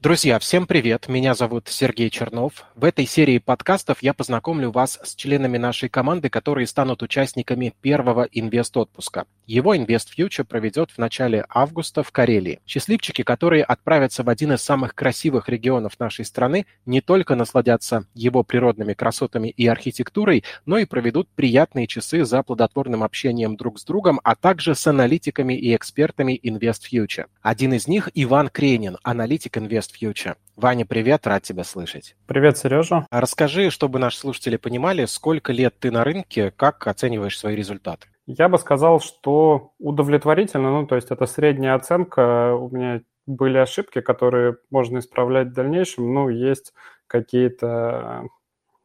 Друзья, 0.00 0.38
всем 0.38 0.68
привет! 0.68 1.08
Меня 1.08 1.34
зовут 1.34 1.66
Сергей 1.66 2.08
Чернов. 2.08 2.66
В 2.76 2.84
этой 2.84 3.04
серии 3.04 3.38
подкастов 3.38 4.00
я 4.00 4.14
познакомлю 4.14 4.70
вас 4.70 4.96
с 5.02 5.16
членами 5.16 5.58
нашей 5.58 5.88
команды, 5.88 6.30
которые 6.30 6.68
станут 6.68 7.02
участниками 7.02 7.74
первого 7.80 8.22
инвест-отпуска. 8.30 9.26
Его 9.48 9.74
Invest 9.74 10.10
Future 10.16 10.44
проведет 10.44 10.92
в 10.92 10.98
начале 10.98 11.44
августа 11.48 12.04
в 12.04 12.12
Карелии. 12.12 12.60
Счастливчики, 12.64 13.22
которые 13.22 13.64
отправятся 13.64 14.22
в 14.22 14.28
один 14.28 14.52
из 14.52 14.62
самых 14.62 14.94
красивых 14.94 15.48
регионов 15.48 15.98
нашей 15.98 16.24
страны, 16.24 16.66
не 16.86 17.00
только 17.00 17.34
насладятся 17.34 18.06
его 18.14 18.44
природными 18.44 18.92
красотами 18.92 19.48
и 19.48 19.66
архитектурой, 19.66 20.44
но 20.64 20.78
и 20.78 20.84
проведут 20.84 21.28
приятные 21.34 21.88
часы 21.88 22.24
за 22.24 22.44
плодотворным 22.44 23.02
общением 23.02 23.56
друг 23.56 23.80
с 23.80 23.84
другом, 23.84 24.20
а 24.22 24.36
также 24.36 24.76
с 24.76 24.86
аналитиками 24.86 25.54
и 25.54 25.74
экспертами 25.74 26.38
Invest 26.40 26.82
Future. 26.92 27.26
Один 27.42 27.72
из 27.72 27.88
них 27.88 28.10
Иван 28.14 28.48
Кренин, 28.48 28.98
аналитик 29.02 29.56
Invest 29.56 29.87
Invest 29.88 30.00
Future. 30.00 30.36
Ваня, 30.56 30.84
привет, 30.86 31.26
рад 31.26 31.42
тебя 31.42 31.64
слышать. 31.64 32.16
Привет, 32.26 32.58
Сережа. 32.58 33.06
А 33.10 33.20
расскажи, 33.20 33.70
чтобы 33.70 33.98
наши 33.98 34.18
слушатели 34.18 34.56
понимали, 34.56 35.04
сколько 35.04 35.52
лет 35.52 35.78
ты 35.78 35.90
на 35.90 36.04
рынке, 36.04 36.50
как 36.50 36.86
оцениваешь 36.86 37.38
свои 37.38 37.54
результаты? 37.54 38.08
Я 38.26 38.48
бы 38.48 38.58
сказал, 38.58 39.00
что 39.00 39.72
удовлетворительно, 39.78 40.70
ну, 40.70 40.86
то 40.86 40.96
есть 40.96 41.10
это 41.10 41.26
средняя 41.26 41.74
оценка. 41.74 42.54
У 42.54 42.70
меня 42.70 43.02
были 43.26 43.58
ошибки, 43.58 44.00
которые 44.00 44.56
можно 44.70 44.98
исправлять 44.98 45.48
в 45.48 45.52
дальнейшем, 45.52 46.12
ну, 46.12 46.28
есть 46.28 46.74
какие-то, 47.06 48.24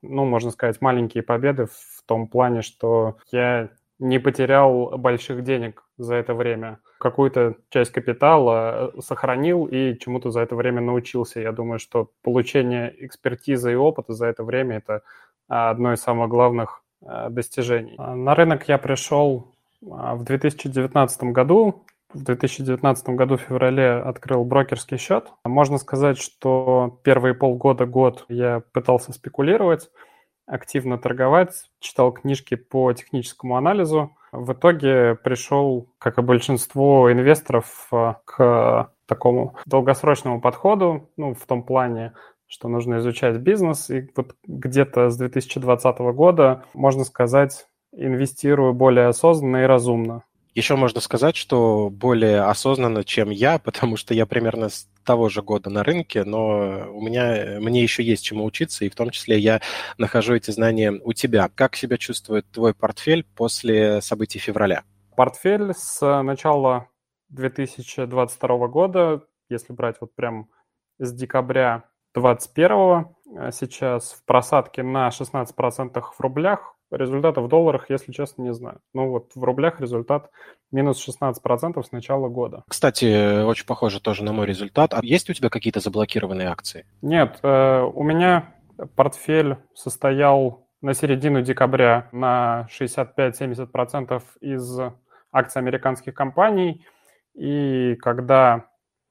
ну, 0.02 0.26
можно 0.26 0.52
сказать, 0.52 0.80
маленькие 0.82 1.24
победы 1.24 1.66
в 1.66 2.04
том 2.06 2.28
плане, 2.28 2.62
что 2.62 3.18
я 3.32 3.70
не 4.04 4.20
потерял 4.20 4.98
больших 4.98 5.44
денег 5.44 5.84
за 5.98 6.16
это 6.16 6.34
время. 6.34 6.80
Какую-то 7.00 7.56
часть 7.70 7.92
капитала 7.92 8.92
э, 8.96 9.02
сохранил 9.02 9.66
и 9.66 9.98
чему-то 9.98 10.30
за 10.30 10.42
это 10.42 10.56
время 10.58 10.82
научился. 10.82 11.40
Я 11.40 11.54
думаю, 11.54 11.80
что 11.80 12.10
получение 12.22 12.94
экспертизы 13.06 13.72
и 13.72 13.76
опыта 13.76 14.14
за 14.14 14.28
это 14.28 14.44
время– 14.44 14.78
это 14.78 15.04
а, 15.48 15.70
одно 15.70 15.94
из 15.94 16.02
самых 16.02 16.30
главных 16.30 16.84
э, 17.02 17.30
достижений. 17.30 17.96
А, 17.98 18.14
на 18.14 18.36
рынок 18.36 18.68
я 18.68 18.78
пришел 18.78 19.54
а, 19.90 20.16
в 20.16 20.26
2019 20.26 21.24
году. 21.24 21.86
В 22.14 22.24
2019 22.24 23.10
году 23.10 23.38
в 23.38 23.42
феврале 23.42 23.94
открыл 23.94 24.44
брокерский 24.44 24.98
счет. 24.98 25.30
Можно 25.46 25.78
сказать, 25.78 26.20
что 26.20 27.00
первые 27.04 27.36
полгода, 27.36 27.86
год 27.86 28.26
я 28.28 28.62
пытался 28.74 29.14
спекулировать– 29.14 29.90
активно 30.46 30.98
торговать, 30.98 31.70
читал 31.80 32.12
книжки 32.12 32.56
по 32.56 32.92
техническому 32.94 33.58
анализу. 33.58 34.16
В 34.32 34.54
итоге 34.54 35.16
пришел, 35.16 35.90
как 36.00 36.18
и 36.18 36.22
большинство 36.22 37.12
инвесторов, 37.12 37.88
э, 37.92 38.16
к 38.26 38.92
такому 39.06 39.56
долгосрочному 39.66 40.42
подходу, 40.42 41.10
ну, 41.18 41.34
в 41.34 41.46
том 41.46 41.64
плане, 41.64 42.14
что 42.48 42.68
нужно 42.68 42.98
изучать 42.98 43.38
бизнес. 43.38 43.90
И 43.90 44.10
вот 44.16 44.36
где-то 44.46 45.10
с 45.10 45.18
2020 45.18 46.14
года, 46.14 46.64
можно 46.74 47.04
сказать, 47.04 47.68
инвестирую 47.92 48.74
более 48.74 49.08
осознанно 49.08 49.64
и 49.64 49.68
разумно. 49.68 50.24
Еще 50.56 50.76
можно 50.76 51.02
сказать, 51.02 51.36
что 51.36 51.90
более 51.90 52.42
осознанно, 52.42 53.04
чем 53.04 53.30
я, 53.30 53.58
потому 53.64 53.98
что 53.98 54.14
я 54.14 54.26
примерно 54.26 54.70
с 54.70 54.88
того 55.04 55.30
же 55.30 55.42
года 55.42 55.70
на 55.70 55.84
рынке, 55.84 56.24
но 56.24 56.88
у 56.92 57.02
меня, 57.02 57.60
мне 57.60 57.84
еще 57.84 58.04
есть 58.04 58.24
чему 58.24 58.46
учиться, 58.46 58.86
и 58.86 58.90
в 58.90 58.96
том 58.96 59.10
числе 59.10 59.38
я 59.38 59.62
нахожу 59.98 60.36
эти 60.36 60.52
знания 60.52 60.92
у 61.04 61.14
тебя. 61.14 61.50
Как 61.54 61.76
себя 61.76 61.98
чувствует 61.98 62.50
твой 62.52 62.74
портфель 62.74 63.26
после 63.36 64.02
событий 64.02 64.40
февраля? 64.40 64.84
Портфель 65.16 65.74
с 65.76 66.22
начала 66.24 66.88
2022 67.30 68.68
года, 68.68 69.24
если 69.50 69.74
брать 69.74 69.98
вот 70.00 70.16
прям 70.16 70.50
с 71.00 71.12
декабря 71.14 71.84
2021, 72.16 73.06
э, 73.38 73.52
сейчас 73.52 74.14
в 74.14 74.24
просадке 74.26 74.84
на 74.84 75.10
16% 75.10 76.14
в 76.16 76.22
рублях, 76.22 76.76
Результаты 76.94 77.42
в 77.42 77.48
долларах, 77.48 77.90
если 77.90 78.12
честно, 78.12 78.44
не 78.44 78.54
знаю. 78.54 78.80
Ну 78.94 79.10
вот 79.10 79.32
в 79.36 79.44
рублях 79.44 79.82
результат 79.82 80.30
минус 80.72 81.06
16% 81.08 81.82
с 81.82 81.92
начала 81.92 82.30
года. 82.30 82.64
Кстати, 82.68 83.44
очень 83.44 83.66
похоже 83.66 84.00
тоже 84.00 84.24
на 84.24 84.32
мой 84.32 84.46
результат. 84.46 84.94
А 84.94 85.00
есть 85.02 85.30
у 85.30 85.34
тебя 85.34 85.50
какие-то 85.50 85.80
заблокированные 85.80 86.48
акции? 86.48 86.86
Нет, 87.02 87.40
э, 87.42 87.82
у 87.82 88.04
меня 88.04 88.54
портфель 88.96 89.58
состоял 89.74 90.68
на 90.82 90.94
середину 90.94 91.42
декабря 91.42 92.10
на 92.12 92.68
65-70% 92.70 94.22
из 94.42 94.80
акций 95.32 95.60
американских 95.60 96.14
компаний. 96.14 96.86
И 97.34 97.96
когда 97.96 98.68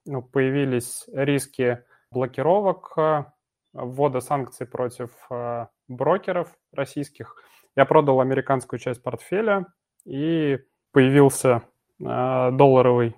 ну, 0.07 0.23
появились 0.23 1.05
риски 1.13 1.81
блокировок, 2.11 2.93
э, 2.97 3.25
ввода 3.73 4.21
санкций 4.21 4.67
против 4.67 5.11
э, 5.31 5.67
брокеров 5.89 6.55
российских, 6.73 7.37
я 7.77 7.85
продал 7.85 8.21
американскую 8.21 8.79
часть 8.79 9.03
портфеля, 9.03 9.67
и 10.05 10.59
появился 10.93 11.63
э, 12.01 12.51
долларовый 12.53 13.17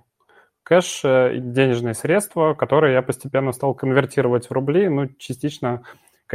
кэш, 0.63 1.01
э, 1.05 1.37
денежные 1.39 1.95
средства, 1.95 2.55
которые 2.55 2.95
я 2.95 3.03
постепенно 3.03 3.53
стал 3.53 3.75
конвертировать 3.75 4.49
в 4.49 4.53
рубли, 4.53 4.89
ну, 4.89 5.09
частично 5.19 5.85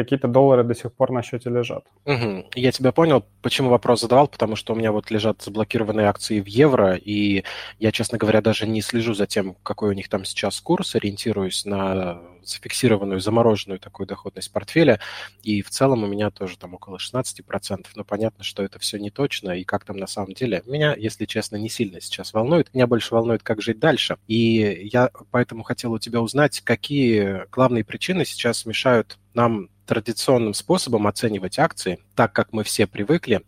какие-то 0.04 0.28
доллары 0.28 0.64
до 0.64 0.76
сих 0.76 0.94
пор 0.94 1.12
на 1.12 1.22
счете 1.22 1.50
лежат. 1.50 1.84
Угу. 2.06 2.52
Я 2.56 2.72
тебя 2.72 2.92
понял, 2.92 3.26
почему 3.42 3.70
вопрос 3.70 4.02
задавал, 4.02 4.28
потому 4.28 4.56
что 4.56 4.74
у 4.74 4.76
меня 4.76 4.92
вот 4.92 5.12
лежат 5.12 5.42
заблокированные 5.42 6.08
акции 6.08 6.40
в 6.40 6.48
евро, 6.48 6.96
и 6.96 7.44
я, 7.80 7.92
честно 7.92 8.18
говоря, 8.18 8.42
даже 8.42 8.68
не 8.68 8.82
слежу 8.82 9.14
за 9.14 9.28
тем, 9.28 9.56
какой 9.64 9.90
у 9.90 9.94
них 9.94 10.10
там 10.10 10.26
сейчас 10.26 10.60
курс, 10.62 10.96
ориентируюсь 10.96 11.66
на 11.66 12.22
зафиксированную, 12.44 13.20
замороженную 13.20 13.80
такую 13.80 14.08
доходность 14.08 14.52
портфеля, 14.52 15.00
и 15.44 15.62
в 15.62 15.70
целом 15.70 16.04
у 16.04 16.08
меня 16.08 16.30
тоже 16.32 16.58
там 16.58 16.74
около 16.74 16.98
16%, 16.98 17.86
но 17.96 18.04
понятно, 18.04 18.44
что 18.44 18.64
это 18.64 18.80
все 18.80 18.98
не 18.98 19.10
точно, 19.10 19.52
и 19.52 19.64
как 19.64 19.86
там 19.86 19.98
на 19.98 20.08
самом 20.08 20.34
деле. 20.34 20.64
Меня, 20.66 20.96
если 20.96 21.26
честно, 21.26 21.58
не 21.58 21.70
сильно 21.70 22.02
сейчас 22.02 22.34
волнует, 22.34 22.74
меня 22.74 22.88
больше 22.88 23.14
волнует, 23.14 23.44
как 23.44 23.62
жить 23.62 23.80
дальше, 23.80 24.18
и 24.28 24.90
я 24.92 25.12
поэтому 25.32 25.64
хотел 25.64 25.94
у 25.94 26.00
тебя 26.00 26.22
узнать, 26.22 26.62
какие 26.62 27.46
главные 27.52 27.84
причины 27.84 28.26
сейчас 28.26 28.66
мешают 28.66 29.18
нам 29.34 29.70
традиционным 29.86 30.54
способом 30.54 31.08
оценивать 31.08 31.58
акции, 31.60 32.00
так 32.16 32.34
как 32.34 32.54
мы 32.54 32.64
все 32.64 32.86
привыкли, 32.86 33.42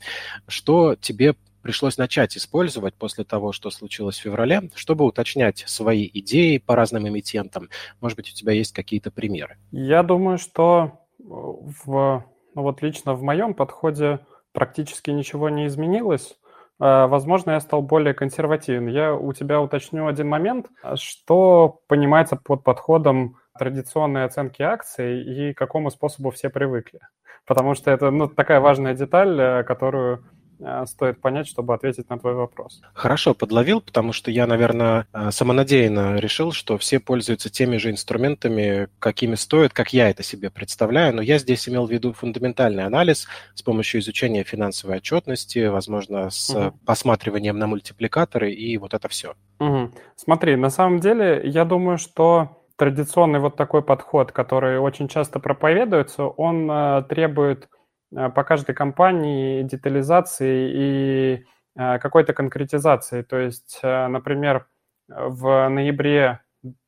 что 0.47 0.95
тебе 0.95 1.35
пришлось 1.61 1.97
начать 1.97 2.35
использовать 2.35 2.95
после 2.95 3.23
того, 3.23 3.51
что 3.51 3.69
случилось 3.69 4.17
в 4.17 4.21
феврале, 4.21 4.69
чтобы 4.75 5.05
уточнять 5.05 5.63
свои 5.67 6.09
идеи 6.11 6.57
по 6.57 6.75
разным 6.75 7.07
эмитентам? 7.07 7.69
Может 7.99 8.17
быть, 8.17 8.31
у 8.31 8.33
тебя 8.33 8.53
есть 8.53 8.73
какие-то 8.73 9.11
примеры? 9.11 9.57
Я 9.71 10.03
думаю, 10.03 10.37
что 10.37 10.99
в, 11.19 12.25
ну 12.55 12.61
вот 12.61 12.81
лично 12.81 13.13
в 13.13 13.21
моем 13.21 13.53
подходе 13.53 14.19
практически 14.51 15.11
ничего 15.11 15.49
не 15.49 15.67
изменилось. 15.67 16.35
А, 16.79 17.07
возможно, 17.07 17.51
я 17.51 17.59
стал 17.59 17.81
более 17.81 18.13
консервативен. 18.13 18.87
Я 18.87 19.13
у 19.13 19.31
тебя 19.33 19.61
уточню 19.61 20.07
один 20.07 20.27
момент. 20.27 20.67
Что 20.95 21.81
понимается 21.87 22.35
под 22.35 22.63
подходом 22.63 23.37
традиционной 23.57 24.25
оценки 24.25 24.61
акций 24.61 25.21
и 25.21 25.53
к 25.53 25.57
какому 25.57 25.89
способу 25.89 26.31
все 26.31 26.49
привыкли. 26.49 26.99
Потому 27.45 27.75
что 27.75 27.91
это 27.91 28.11
ну, 28.11 28.27
такая 28.27 28.59
важная 28.59 28.93
деталь, 28.93 29.39
э, 29.39 29.63
которую 29.63 30.23
э, 30.59 30.85
стоит 30.85 31.19
понять, 31.19 31.47
чтобы 31.47 31.73
ответить 31.73 32.09
на 32.09 32.19
твой 32.19 32.33
вопрос. 32.33 32.81
Хорошо, 32.93 33.33
подловил, 33.33 33.81
потому 33.81 34.13
что 34.13 34.29
я, 34.29 34.45
наверное, 34.45 35.07
э, 35.11 35.31
самонадеянно 35.31 36.17
решил, 36.17 36.51
что 36.51 36.77
все 36.77 36.99
пользуются 36.99 37.49
теми 37.49 37.77
же 37.77 37.89
инструментами, 37.89 38.89
какими 38.99 39.35
стоит, 39.35 39.73
как 39.73 39.91
я 39.91 40.09
это 40.09 40.21
себе 40.21 40.51
представляю, 40.51 41.15
но 41.15 41.21
я 41.21 41.39
здесь 41.39 41.67
имел 41.67 41.87
в 41.87 41.91
виду 41.91 42.13
фундаментальный 42.13 42.85
анализ 42.85 43.27
с 43.55 43.63
помощью 43.63 44.01
изучения 44.01 44.43
финансовой 44.43 44.97
отчетности, 44.97 45.67
возможно, 45.67 46.29
с 46.29 46.51
угу. 46.51 46.77
посматриванием 46.85 47.57
на 47.57 47.65
мультипликаторы 47.65 48.51
и 48.51 48.77
вот 48.77 48.93
это 48.93 49.09
все. 49.09 49.33
Угу. 49.59 49.91
Смотри, 50.15 50.55
на 50.55 50.69
самом 50.69 50.99
деле, 50.99 51.41
я 51.43 51.65
думаю, 51.65 51.97
что 51.97 52.60
традиционный 52.81 53.37
вот 53.37 53.55
такой 53.57 53.83
подход, 53.83 54.31
который 54.31 54.79
очень 54.79 55.07
часто 55.07 55.39
проповедуется, 55.39 56.23
он 56.25 56.67
э, 56.71 57.03
требует 57.07 57.69
э, 58.11 58.29
по 58.29 58.43
каждой 58.43 58.73
компании 58.73 59.61
детализации 59.61 60.71
и 60.73 61.45
э, 61.75 61.99
какой-то 61.99 62.33
конкретизации. 62.33 63.21
То 63.21 63.37
есть, 63.37 63.79
например, 63.83 64.65
в 65.07 65.69
ноябре 65.69 66.39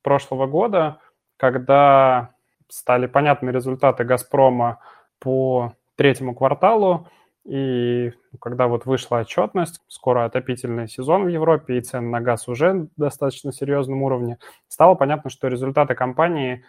прошлого 0.01 0.47
года, 0.47 0.97
когда 1.37 2.31
стали 2.69 3.05
понятны 3.05 3.51
результаты 3.51 4.03
«Газпрома» 4.03 4.79
по 5.19 5.75
третьему 5.95 6.33
кварталу, 6.33 7.07
и 7.45 8.11
когда 8.39 8.67
вот 8.67 8.85
вышла 8.85 9.19
отчетность, 9.19 9.81
скоро 9.87 10.25
отопительный 10.25 10.87
сезон 10.87 11.25
в 11.25 11.27
Европе, 11.27 11.77
и 11.77 11.81
цены 11.81 12.09
на 12.09 12.21
газ 12.21 12.47
уже 12.47 12.73
на 12.73 12.87
достаточно 12.95 13.51
серьезном 13.51 14.01
уровне, 14.03 14.37
стало 14.67 14.95
понятно, 14.95 15.29
что 15.29 15.47
результаты 15.47 15.93
компании 15.93 16.63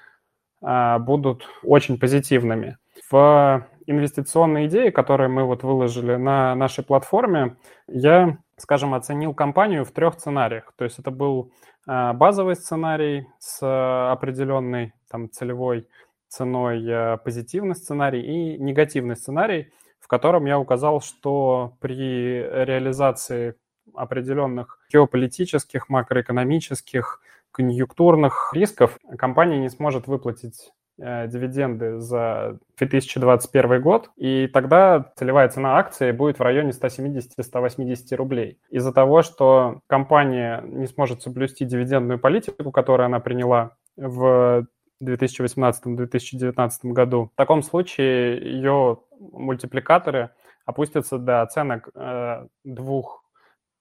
а, 0.62 0.98
будут 0.98 1.46
очень 1.62 1.98
позитивными. 1.98 2.78
В 3.10 3.66
инвестиционные 3.86 4.66
идеи, 4.66 4.90
которые 4.90 5.28
мы 5.28 5.44
вот 5.44 5.62
выложили 5.62 6.16
на 6.16 6.54
нашей 6.54 6.82
платформе, 6.82 7.56
я, 7.86 8.38
скажем, 8.56 8.94
оценил 8.94 9.34
компанию 9.34 9.84
в 9.84 9.92
трех 9.92 10.14
сценариях. 10.14 10.72
То 10.76 10.84
есть 10.84 10.98
это 10.98 11.10
был 11.10 11.52
а, 11.86 12.14
базовый 12.14 12.56
сценарий 12.56 13.28
с 13.38 14.10
определенной 14.10 14.92
там, 15.08 15.30
целевой 15.30 15.86
ценой, 16.34 16.84
э, 16.84 17.16
позитивный 17.18 17.76
сценарий 17.76 18.22
и 18.22 18.58
негативный 18.58 19.14
сценарий, 19.14 19.72
в 20.04 20.06
котором 20.06 20.44
я 20.44 20.58
указал, 20.58 21.00
что 21.00 21.78
при 21.80 22.42
реализации 22.42 23.54
определенных 23.94 24.78
геополитических, 24.92 25.88
макроэкономических, 25.88 27.20
конъюнктурных 27.52 28.50
рисков 28.52 28.98
компания 29.16 29.58
не 29.58 29.70
сможет 29.70 30.06
выплатить 30.06 30.72
э, 30.98 31.26
дивиденды 31.26 32.00
за 32.00 32.58
2021 32.76 33.80
год, 33.80 34.10
и 34.16 34.46
тогда 34.46 35.12
целевая 35.16 35.48
цена 35.48 35.78
акции 35.78 36.12
будет 36.12 36.38
в 36.38 36.42
районе 36.42 36.72
170-180 36.72 38.14
рублей. 38.16 38.58
Из-за 38.68 38.92
того, 38.92 39.22
что 39.22 39.80
компания 39.86 40.62
не 40.66 40.86
сможет 40.86 41.22
соблюсти 41.22 41.64
дивидендную 41.64 42.18
политику, 42.18 42.70
которую 42.72 43.06
она 43.06 43.20
приняла 43.20 43.70
в 43.96 44.66
2018-2019 45.02 46.68
году, 46.84 47.30
в 47.32 47.36
таком 47.36 47.62
случае 47.62 48.38
ее 48.38 48.98
мультипликаторы 49.32 50.30
опустятся 50.64 51.18
до 51.18 51.42
оценок 51.42 51.90
э, 51.94 52.46
двух 52.64 53.24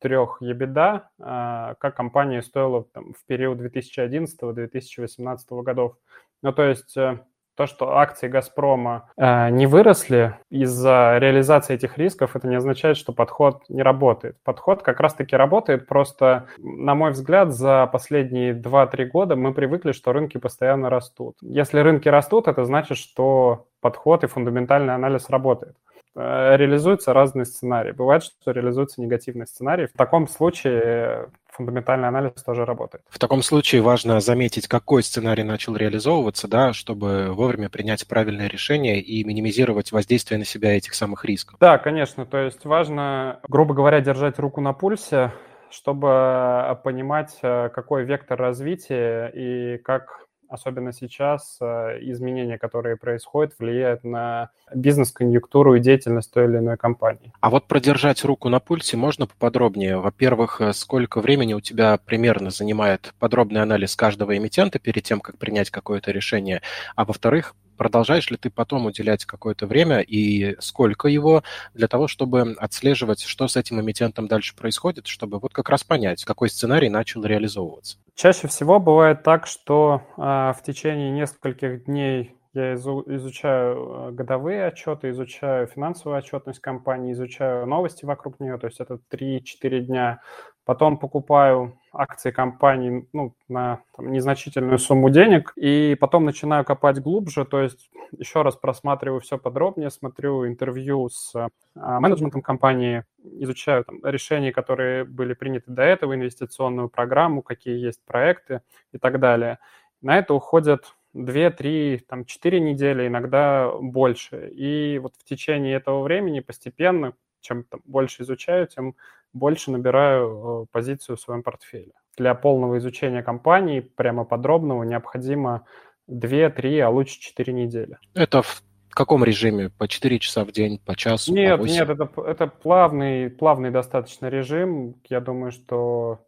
трех 0.04 0.42
EBITDA, 0.42 1.04
а, 1.22 1.76
как 1.76 1.96
компания 1.96 2.42
стоила 2.42 2.84
там, 2.84 3.14
в 3.14 3.26
период 3.26 3.62
2011-2018 3.62 5.64
годов. 5.64 5.96
Ну, 6.42 6.52
то 6.52 6.64
есть 6.64 6.98
э, 6.98 7.26
то, 7.56 7.68
что 7.68 7.98
акции 7.98 8.28
«Газпрома» 8.28 9.10
э, 9.18 9.50
не 9.50 9.68
выросли 9.68 10.38
из-за 10.50 11.18
реализации 11.20 11.76
этих 11.76 11.98
рисков, 11.98 12.36
это 12.36 12.48
не 12.48 12.56
означает, 12.56 12.98
что 12.98 13.14
подход 13.14 13.64
не 13.70 13.82
работает. 13.82 14.38
Подход 14.44 14.82
как 14.82 15.00
раз-таки 15.00 15.36
работает, 15.36 15.88
просто, 15.88 16.48
на 16.58 16.96
мой 16.96 17.12
взгляд, 17.12 17.52
за 17.52 17.88
последние 17.88 18.54
2-3 18.54 19.06
года 19.06 19.36
мы 19.36 19.54
привыкли, 19.54 19.92
что 19.92 20.14
рынки 20.14 20.38
постоянно 20.38 20.90
растут. 20.90 21.36
Если 21.42 21.80
рынки 21.80 22.10
растут, 22.10 22.48
это 22.48 22.66
значит, 22.66 22.98
что 22.98 23.68
подход 23.82 24.24
и 24.24 24.28
фундаментальный 24.28 24.96
анализ 24.96 25.30
работает. 25.30 25.76
Э, 26.16 26.56
реализуются 26.58 27.14
разные 27.14 27.46
сценарии. 27.46 27.92
Бывает, 27.92 28.24
что 28.24 28.52
реализуется 28.52 29.02
негативный 29.02 29.48
сценарий. 29.48 29.88
В 29.88 29.94
таком 29.94 30.28
случае 30.28 31.30
фундаментальный 31.54 32.08
анализ 32.08 32.34
тоже 32.44 32.66
работает. 32.66 33.04
В 33.10 33.20
таком 33.20 33.42
случае 33.42 33.82
важно 33.82 34.20
заметить, 34.20 34.68
какой 34.68 35.04
сценарий 35.04 35.44
начал 35.44 35.76
реализовываться, 35.76 36.48
да, 36.48 36.74
чтобы 36.74 37.34
вовремя 37.34 37.70
принять 37.70 38.08
правильное 38.08 38.48
решение 38.48 39.00
и 39.00 39.24
минимизировать 39.24 39.92
воздействие 39.92 40.40
на 40.40 40.46
себя 40.46 40.76
этих 40.76 40.94
самых 40.94 41.26
рисков. 41.26 41.58
Да, 41.60 41.78
конечно. 41.78 42.26
То 42.26 42.38
есть 42.38 42.66
важно, 42.66 43.40
грубо 43.48 43.74
говоря, 43.74 44.02
держать 44.02 44.40
руку 44.40 44.62
на 44.62 44.74
пульсе, 44.74 45.32
чтобы 45.70 46.80
понимать, 46.84 47.38
э, 47.42 47.70
какой 47.70 48.04
вектор 48.04 48.40
развития 48.40 49.28
и 49.34 49.78
как 49.80 50.24
особенно 50.54 50.94
сейчас, 50.94 51.58
э, 51.62 51.98
изменения, 52.02 52.58
которые 52.58 52.96
происходят, 52.96 53.54
влияют 53.58 54.04
на 54.04 54.50
бизнес-конъюнктуру 54.74 55.76
и 55.76 55.80
деятельность 55.80 56.32
той 56.32 56.46
или 56.46 56.58
иной 56.58 56.78
компании. 56.78 57.34
А 57.42 57.50
вот 57.50 57.66
продержать 57.66 58.24
руку 58.24 58.50
на 58.50 58.60
пульсе 58.60 58.96
можно 58.96 59.26
поподробнее? 59.26 59.98
Во-первых, 59.98 60.62
э, 60.62 60.74
сколько 60.74 61.22
времени 61.22 61.54
у 61.54 61.62
тебя 61.62 61.98
примерно 61.98 62.52
занимает 62.52 63.14
подробный 63.20 63.62
анализ 63.62 63.96
каждого 63.96 64.38
эмитента 64.38 64.78
перед 64.80 65.04
тем, 65.04 65.20
как 65.20 65.38
принять 65.38 65.72
какое-то 65.72 66.12
решение? 66.12 66.62
А 66.96 67.06
во-вторых, 67.06 67.56
продолжаешь 67.78 68.30
ли 68.30 68.38
ты 68.38 68.50
потом 68.50 68.86
уделять 68.86 69.26
какое-то 69.26 69.68
время 69.68 70.00
и 70.00 70.56
сколько 70.60 71.08
его 71.08 71.44
для 71.74 71.88
того, 71.88 72.08
чтобы 72.08 72.56
отслеживать, 72.58 73.22
что 73.22 73.48
с 73.48 73.56
этим 73.58 73.82
эмитентом 73.82 74.28
дальше 74.28 74.56
происходит, 74.56 75.08
чтобы 75.08 75.40
вот 75.40 75.54
как 75.54 75.70
раз 75.70 75.84
понять, 75.84 76.24
какой 76.24 76.50
сценарий 76.50 76.90
начал 76.90 77.24
реализовываться? 77.24 77.98
Чаще 78.16 78.48
всего 78.48 78.80
бывает 78.80 79.24
так, 79.24 79.48
что 79.48 80.02
э, 80.18 80.22
в 80.22 80.58
течение 80.64 81.12
нескольких 81.12 81.86
дней 81.86 82.36
я 82.54 82.76
изучаю 82.76 84.10
э, 84.10 84.12
годовые 84.12 84.66
отчеты, 84.66 85.10
изучаю 85.10 85.66
финансовую 85.68 86.20
отчетность 86.20 86.60
компании, 86.60 87.14
изучаю 87.14 87.66
новости 87.66 88.06
вокруг 88.06 88.40
нее, 88.40 88.60
то 88.60 88.68
есть 88.68 88.80
это 88.80 89.00
3-4 89.12 89.80
дня. 89.80 90.22
Потом 90.64 91.00
покупаю 91.00 91.80
акции 91.94 92.32
компании 92.32 93.08
ну, 93.14 93.36
на 93.48 93.82
там, 93.96 94.12
незначительную 94.12 94.80
сумму 94.80 95.10
денег, 95.10 95.54
и 95.56 95.96
потом 96.00 96.26
начинаю 96.26 96.66
копать 96.66 97.00
глубже, 97.00 97.46
то 97.46 97.62
есть 97.62 97.92
еще 98.18 98.42
раз 98.42 98.56
просматриваю 98.56 99.22
все 99.22 99.38
подробнее, 99.38 99.92
смотрю 99.92 100.48
интервью 100.48 101.10
с 101.10 101.34
а, 101.36 102.00
менеджментом 102.00 102.42
компании, 102.42 103.04
изучаю 103.24 103.86
там, 103.86 104.00
решения, 104.04 104.52
которые 104.52 105.04
были 105.06 105.34
приняты 105.34 105.72
до 105.72 105.84
этого, 105.84 106.16
инвестиционную 106.16 106.90
программу, 106.90 107.44
какие 107.44 107.78
есть 107.78 108.04
проекты 108.06 108.62
и 108.92 108.98
так 108.98 109.20
далее. 109.20 109.60
На 110.02 110.18
это 110.18 110.34
уходят 110.34 110.96
2, 111.14 111.52
3, 111.52 112.06
там, 112.08 112.26
4 112.26 112.60
недели, 112.60 113.08
иногда 113.08 113.72
больше. 113.72 114.50
И 114.50 115.00
вот 115.00 115.14
в 115.16 115.24
течение 115.24 115.76
этого 115.76 116.02
времени 116.02 116.40
постепенно, 116.40 117.14
чем 117.42 117.64
там, 117.64 117.82
больше 117.86 118.24
изучаю, 118.24 118.68
тем 118.68 118.96
больше 119.34 119.72
набираю 119.72 120.64
э, 120.64 120.66
позицию 120.72 121.18
в 121.18 121.22
своем 121.22 121.44
портфеле. 121.44 121.94
Для 122.18 122.36
полного 122.36 122.78
изучения 122.78 123.24
компании, 123.24 123.80
прямо 123.80 124.24
подробного, 124.24 124.84
необходимо 124.84 125.66
2, 126.08 126.50
3, 126.50 126.80
а 126.80 126.90
лучше 126.90 127.20
4 127.20 127.54
недели. 127.54 127.98
Это 128.14 128.42
в 128.42 128.64
каком 128.90 129.24
режиме? 129.24 129.70
По 129.70 129.88
4 129.88 130.20
часа 130.20 130.46
в 130.46 130.52
день, 130.52 130.80
по 130.80 130.96
часу? 130.96 131.34
Нет, 131.34 131.60
по 131.60 131.66
нет, 131.66 131.90
это, 131.90 132.10
это 132.22 132.48
плавный, 132.48 133.30
плавный 133.30 133.72
достаточно 133.72 134.28
режим. 134.28 134.96
Я 135.10 135.20
думаю, 135.20 135.52
что 135.52 136.20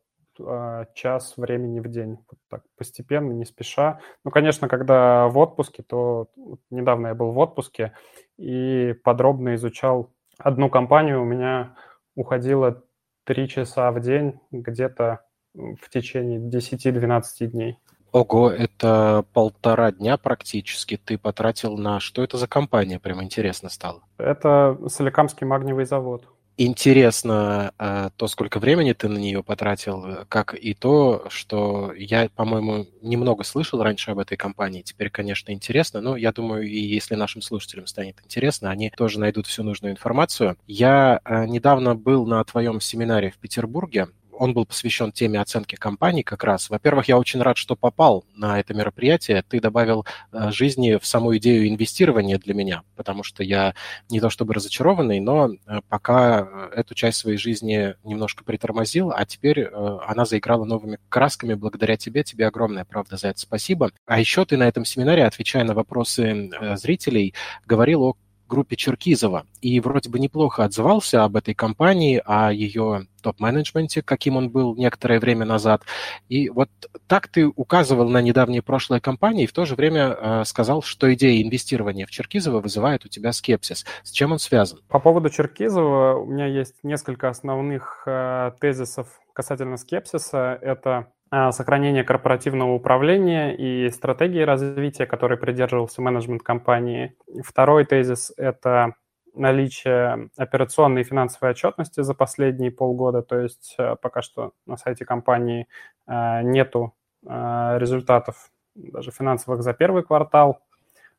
а, 0.42 0.86
час 0.94 1.36
времени 1.38 1.80
в 1.80 1.88
день, 1.90 2.18
вот 2.30 2.40
так 2.50 2.64
постепенно, 2.78 3.32
не 3.32 3.46
спеша. 3.46 4.00
Ну, 4.24 4.32
конечно, 4.32 4.68
когда 4.68 5.28
в 5.28 5.38
отпуске, 5.38 5.84
то 5.84 6.30
вот 6.36 6.60
недавно 6.70 7.08
я 7.08 7.16
был 7.16 7.32
в 7.32 7.38
отпуске 7.38 7.94
и 8.38 8.96
подробно 9.04 9.56
изучал 9.56 10.12
одну 10.38 10.70
компанию, 10.70 11.22
у 11.22 11.26
меня 11.26 11.76
уходило 12.16 12.84
три 13.26 13.50
часа 13.50 13.92
в 13.92 14.00
день 14.00 14.40
где-то 14.52 15.22
в 15.54 15.90
течение 15.90 16.40
10-12 16.40 17.48
дней. 17.48 17.78
Ого, 18.12 18.50
это 18.50 19.26
полтора 19.34 19.92
дня 19.92 20.16
практически 20.18 20.96
ты 20.96 21.18
потратил 21.18 21.78
на... 21.78 22.00
Что 22.00 22.24
это 22.24 22.38
за 22.38 22.48
компания? 22.48 22.98
Прям 22.98 23.22
интересно 23.22 23.70
стало. 23.70 24.04
Это 24.18 24.78
Соликамский 24.88 25.46
магниевый 25.46 25.86
завод 25.86 26.26
интересно 26.58 27.74
э, 27.78 28.10
то, 28.16 28.28
сколько 28.28 28.60
времени 28.60 28.94
ты 28.94 29.08
на 29.08 29.18
нее 29.18 29.44
потратил, 29.44 30.06
э, 30.06 30.26
как 30.30 30.54
и 30.54 30.74
то, 30.74 31.26
что 31.30 31.94
я, 31.94 32.30
по-моему, 32.36 32.88
немного 33.02 33.44
слышал 33.44 33.82
раньше 33.82 34.12
об 34.12 34.20
этой 34.20 34.38
компании. 34.38 34.82
Теперь, 34.82 35.10
конечно, 35.10 35.52
интересно, 35.52 36.02
но 36.02 36.16
я 36.16 36.32
думаю, 36.32 36.64
и 36.64 36.78
если 36.78 37.16
нашим 37.16 37.42
слушателям 37.42 37.88
станет 37.88 38.18
интересно, 38.24 38.72
они 38.72 38.90
тоже 38.90 39.20
найдут 39.20 39.48
всю 39.48 39.64
нужную 39.64 39.92
информацию. 39.94 40.58
Я 40.68 41.20
э, 41.26 41.46
недавно 41.46 41.96
был 41.96 42.26
на 42.26 42.44
твоем 42.44 42.80
семинаре 42.80 43.32
в 43.32 43.38
Петербурге 43.38 44.08
он 44.38 44.54
был 44.54 44.66
посвящен 44.66 45.12
теме 45.12 45.40
оценки 45.40 45.76
компаний 45.76 46.24
как 46.24 46.44
раз. 46.44 46.70
Во-первых, 46.70 47.08
я 47.08 47.18
очень 47.18 47.42
рад, 47.42 47.58
что 47.58 47.76
попал 47.76 48.26
на 48.36 48.60
это 48.60 48.74
мероприятие. 48.74 49.44
Ты 49.48 49.60
добавил 49.60 50.06
э, 50.32 50.52
жизни 50.52 50.98
в 50.98 51.06
саму 51.06 51.36
идею 51.38 51.68
инвестирования 51.68 52.38
для 52.38 52.54
меня, 52.54 52.84
потому 52.96 53.24
что 53.24 53.44
я 53.44 53.74
не 54.10 54.20
то 54.20 54.30
чтобы 54.30 54.54
разочарованный, 54.54 55.20
но 55.20 55.50
э, 55.50 55.80
пока 55.90 56.42
э, 56.42 56.70
эту 56.76 56.96
часть 56.96 57.18
своей 57.18 57.38
жизни 57.38 57.96
немножко 58.04 58.44
притормозил, 58.44 59.12
а 59.12 59.26
теперь 59.26 59.66
она 59.66 60.26
заиграла 60.26 60.66
новыми 60.66 61.00
красками 61.10 61.54
благодаря 61.54 61.98
тебе. 61.98 62.24
Тебе 62.24 62.48
огромное, 62.48 62.86
правда, 62.86 63.18
за 63.18 63.30
это 63.30 63.40
спасибо. 63.40 63.92
А 64.06 64.20
еще 64.20 64.46
ты 64.46 64.58
на 64.58 64.68
этом 64.68 64.86
семинаре, 64.86 65.26
отвечая 65.26 65.64
на 65.64 65.74
вопросы 65.74 66.50
зрителей, 66.76 67.34
говорил 67.66 68.04
о 68.04 68.16
группе 68.48 68.76
Черкизова 68.76 69.46
и 69.62 69.80
вроде 69.80 70.10
бы 70.10 70.20
неплохо 70.20 70.64
отзывался 70.64 71.24
об 71.24 71.36
этой 71.36 71.54
компании, 71.54 72.22
о 72.26 72.52
ее 72.52 73.08
топ-менеджменте, 73.22 74.04
каким 74.04 74.38
он 74.38 74.50
был 74.50 74.76
некоторое 74.76 75.20
время 75.20 75.46
назад. 75.46 75.82
И 76.30 76.50
вот 76.50 76.70
так 77.08 77.28
ты 77.28 77.48
указывал 77.48 78.08
на 78.10 78.22
недавние 78.22 78.62
прошлые 78.62 79.02
компании 79.02 79.46
и 79.46 79.48
в 79.48 79.54
то 79.54 79.66
же 79.66 79.76
время 79.76 80.16
э, 80.20 80.44
сказал, 80.46 80.84
что 80.84 81.12
идея 81.16 81.42
инвестирования 81.42 82.06
в 82.06 82.12
Черкизова 82.12 82.62
вызывает 82.62 83.06
у 83.06 83.10
тебя 83.10 83.34
скепсис. 83.34 83.86
С 84.04 84.12
чем 84.12 84.32
он 84.32 84.40
связан? 84.40 84.80
По 84.90 85.00
поводу 85.00 85.30
Черкизова 85.30 86.14
у 86.16 86.26
меня 86.26 86.46
есть 86.46 86.76
несколько 86.84 87.30
основных 87.30 88.04
э, 88.06 88.52
тезисов 88.62 89.08
касательно 89.34 89.78
скепсиса. 89.78 90.58
Это 90.62 91.08
сохранение 91.32 92.04
корпоративного 92.04 92.74
управления 92.74 93.56
и 93.56 93.90
стратегии 93.90 94.42
развития, 94.42 95.06
которой 95.06 95.38
придерживался 95.38 96.02
менеджмент 96.02 96.44
компании. 96.44 97.16
Второй 97.44 97.86
тезис– 97.86 98.32
это 98.38 98.96
наличие 99.34 100.30
операционной 100.38 101.02
и 101.02 101.04
финансовой 101.04 101.52
отчетности 101.52 102.02
за 102.02 102.14
последние 102.14 102.72
полгода, 102.72 103.22
то 103.22 103.40
есть 103.40 103.76
э, 103.78 103.96
пока 104.02 104.22
что 104.22 104.54
на 104.66 104.78
сайте 104.78 105.04
компании 105.04 105.68
э, 106.08 106.42
нету 106.44 106.94
э, 107.26 107.78
результатов 107.78 108.50
даже 108.76 109.12
финансовых 109.12 109.62
за 109.62 109.74
первый 109.74 110.04
квартал. 110.04 110.60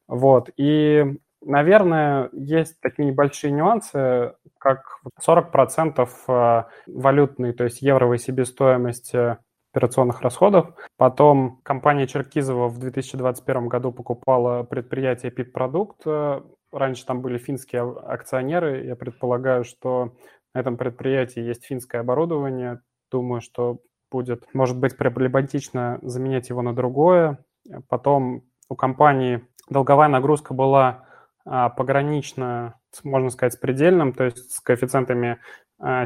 Вот. 0.08 0.50
И 0.56 1.18
Наверное, 1.42 2.28
есть 2.32 2.80
такие 2.80 3.04
небольшие 3.04 3.52
нюансы, 3.52 4.34
как 4.58 4.98
40% 5.25 6.08
э, 6.26 6.64
валютной, 6.88 7.52
то 7.52 7.62
есть 7.62 7.82
евровой 7.82 8.18
себестоимости 8.18 9.36
операционных 9.76 10.23
расходов. 10.23 10.75
Потом 10.97 11.61
компания 11.62 12.06
Черкизова 12.06 12.68
в 12.68 12.78
2021 12.78 13.68
году 13.68 13.92
покупала 13.92 14.62
предприятие 14.62 15.30
Пик-продукт. 15.30 16.02
Раньше 16.73 17.04
там 17.04 17.21
были 17.21 17.37
финские 17.37 17.83
акционеры. 17.83 18.87
Я 18.87 18.97
предполагаю, 18.97 19.64
что 19.64 20.14
на 20.54 20.61
этом 20.61 20.78
предприятии 20.78 21.40
есть 21.40 21.66
финское 21.66 22.00
оборудование. 22.00 22.80
Думаю, 23.11 23.42
что 23.42 23.80
будет, 24.11 24.47
может 24.54 24.78
быть, 24.78 24.97
проблематично 24.97 25.99
заменять 26.00 26.49
его 26.49 26.62
на 26.62 26.75
другое. 26.75 27.45
Потом 27.88 28.45
у 28.71 28.76
компании 28.76 29.47
долговая 29.68 30.09
нагрузка 30.09 30.54
была 30.54 31.04
а, 31.45 31.68
погранична, 31.68 32.80
можно 33.04 33.28
сказать, 33.30 33.52
с 33.52 33.56
предельным, 33.56 34.12
то 34.14 34.25
есть 34.25 34.52
с 34.52 34.61
коэффициентами 34.61 35.38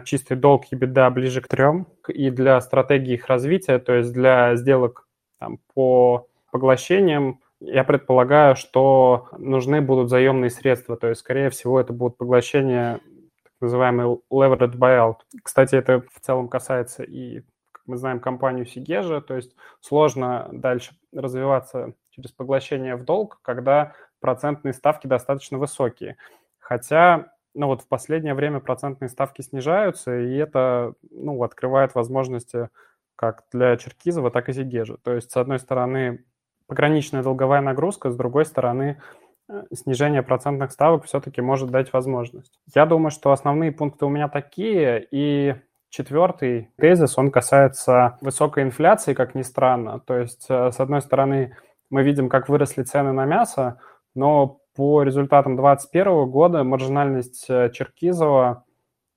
чистый 0.04 0.36
долг 0.36 0.64
и 0.70 0.76
беда 0.76 1.08
ближе 1.10 1.40
к 1.40 1.48
трем. 1.48 1.86
И 2.08 2.30
для 2.30 2.60
стратегии 2.60 3.14
их 3.14 3.26
развития, 3.26 3.78
то 3.78 3.94
есть 3.94 4.12
для 4.12 4.56
сделок 4.56 5.06
там, 5.38 5.58
по 5.74 6.26
поглощениям, 6.50 7.40
я 7.60 7.84
предполагаю, 7.84 8.56
что 8.56 9.28
нужны 9.36 9.80
будут 9.82 10.08
заемные 10.08 10.50
средства, 10.50 10.96
то 10.96 11.08
есть, 11.08 11.20
скорее 11.20 11.50
всего, 11.50 11.78
это 11.78 11.92
будут 11.92 12.16
поглощения, 12.16 13.00
так 13.42 13.52
называемый 13.60 14.18
leverage 14.32 14.76
buyout. 14.76 15.16
Кстати, 15.42 15.74
это 15.74 16.02
в 16.12 16.20
целом 16.20 16.48
касается 16.48 17.02
и, 17.02 17.42
как 17.70 17.82
мы 17.86 17.96
знаем, 17.98 18.18
компанию 18.18 18.64
Сигежа, 18.64 19.20
то 19.20 19.36
есть 19.36 19.54
сложно 19.80 20.48
дальше 20.52 20.92
развиваться 21.12 21.92
через 22.10 22.32
поглощение 22.32 22.96
в 22.96 23.04
долг, 23.04 23.40
когда 23.42 23.92
процентные 24.20 24.72
ставки 24.72 25.06
достаточно 25.06 25.58
высокие. 25.58 26.16
Хотя 26.58 27.32
ну 27.54 27.66
вот 27.66 27.82
в 27.82 27.88
последнее 27.88 28.34
время 28.34 28.60
процентные 28.60 29.08
ставки 29.08 29.42
снижаются, 29.42 30.18
и 30.18 30.36
это 30.36 30.94
ну, 31.10 31.42
открывает 31.42 31.94
возможности 31.94 32.68
как 33.16 33.44
для 33.52 33.76
Черкизова, 33.76 34.30
так 34.30 34.48
и 34.48 34.52
Зигежа. 34.52 34.96
То 35.02 35.14
есть, 35.14 35.30
с 35.30 35.36
одной 35.36 35.58
стороны, 35.58 36.24
пограничная 36.66 37.22
долговая 37.22 37.60
нагрузка, 37.60 38.10
с 38.10 38.16
другой 38.16 38.46
стороны, 38.46 39.00
э, 39.48 39.64
снижение 39.74 40.22
процентных 40.22 40.72
ставок 40.72 41.04
все-таки 41.04 41.42
может 41.42 41.70
дать 41.70 41.92
возможность. 41.92 42.58
Я 42.74 42.86
думаю, 42.86 43.10
что 43.10 43.32
основные 43.32 43.72
пункты 43.72 44.06
у 44.06 44.08
меня 44.08 44.28
такие, 44.28 45.06
и 45.10 45.54
четвертый 45.90 46.70
тезис, 46.76 47.18
он 47.18 47.30
касается 47.30 48.16
высокой 48.20 48.62
инфляции, 48.62 49.12
как 49.12 49.34
ни 49.34 49.42
странно. 49.42 50.00
То 50.00 50.16
есть, 50.16 50.46
э, 50.48 50.70
с 50.70 50.80
одной 50.80 51.02
стороны, 51.02 51.56
мы 51.90 52.02
видим, 52.02 52.28
как 52.28 52.48
выросли 52.48 52.84
цены 52.84 53.12
на 53.12 53.26
мясо, 53.26 53.80
но 54.14 54.59
по 54.74 55.02
результатам 55.02 55.56
2021 55.56 56.30
года 56.30 56.64
маржинальность 56.64 57.46
э, 57.48 57.70
Черкизова 57.70 58.64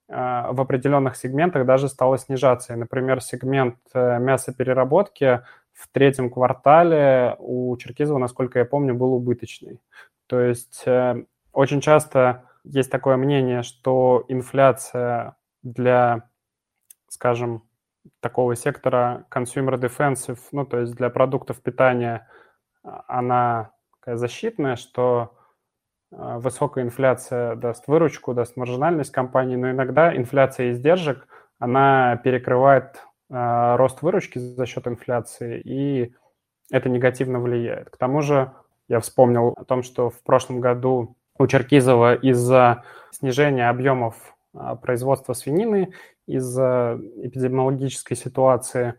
э, 0.08 0.14
в 0.14 0.60
определенных 0.60 1.16
сегментах 1.16 1.66
даже 1.66 1.88
стала 1.88 2.18
снижаться. 2.18 2.74
И, 2.74 2.76
например, 2.76 3.20
сегмент 3.20 3.78
э, 3.92 4.18
мясопереработки 4.18 5.42
в 5.72 5.88
третьем 5.92 6.30
квартале 6.30 7.36
у 7.38 7.76
Черкизова, 7.76 8.18
насколько 8.18 8.58
я 8.58 8.64
помню, 8.64 8.94
был 8.94 9.14
убыточный. 9.14 9.80
То 10.26 10.40
есть 10.40 10.84
очень 11.52 11.80
часто 11.80 12.44
есть 12.62 12.90
такое 12.90 13.16
мнение, 13.16 13.62
что 13.62 14.24
инфляция 14.28 15.36
для, 15.62 16.30
скажем, 17.08 17.64
такого 18.20 18.54
сектора 18.54 19.26
consumer 19.30 19.78
defensive, 19.78 20.38
ну, 20.52 20.64
то 20.64 20.78
есть 20.78 20.94
для 20.94 21.10
продуктов 21.10 21.60
питания, 21.60 22.28
она 22.82 23.72
такая 23.98 24.16
защитная, 24.16 24.76
что 24.76 25.36
а, 25.36 25.43
высокая 26.16 26.84
инфляция 26.84 27.56
даст 27.56 27.88
выручку, 27.88 28.34
даст 28.34 28.56
маржинальность 28.56 29.10
компании, 29.10 29.56
но 29.56 29.70
иногда 29.70 30.16
инфляция 30.16 30.72
издержек, 30.72 31.26
она 31.58 32.16
перекрывает 32.22 33.02
э, 33.30 33.76
рост 33.76 34.02
выручки 34.02 34.38
за 34.38 34.66
счет 34.66 34.86
инфляции, 34.86 35.60
и 35.60 36.14
это 36.70 36.88
негативно 36.88 37.40
влияет. 37.40 37.90
К 37.90 37.96
тому 37.96 38.20
же 38.20 38.52
я 38.88 39.00
вспомнил 39.00 39.54
о 39.56 39.64
том, 39.64 39.82
что 39.82 40.10
в 40.10 40.22
прошлом 40.22 40.60
году 40.60 41.16
у 41.38 41.46
Черкизова 41.46 42.14
из-за 42.14 42.84
снижения 43.10 43.68
объемов 43.68 44.14
э, 44.54 44.76
производства 44.80 45.32
свинины, 45.32 45.92
из-за 46.26 46.98
эпидемиологической 47.22 48.16
ситуации, 48.16 48.94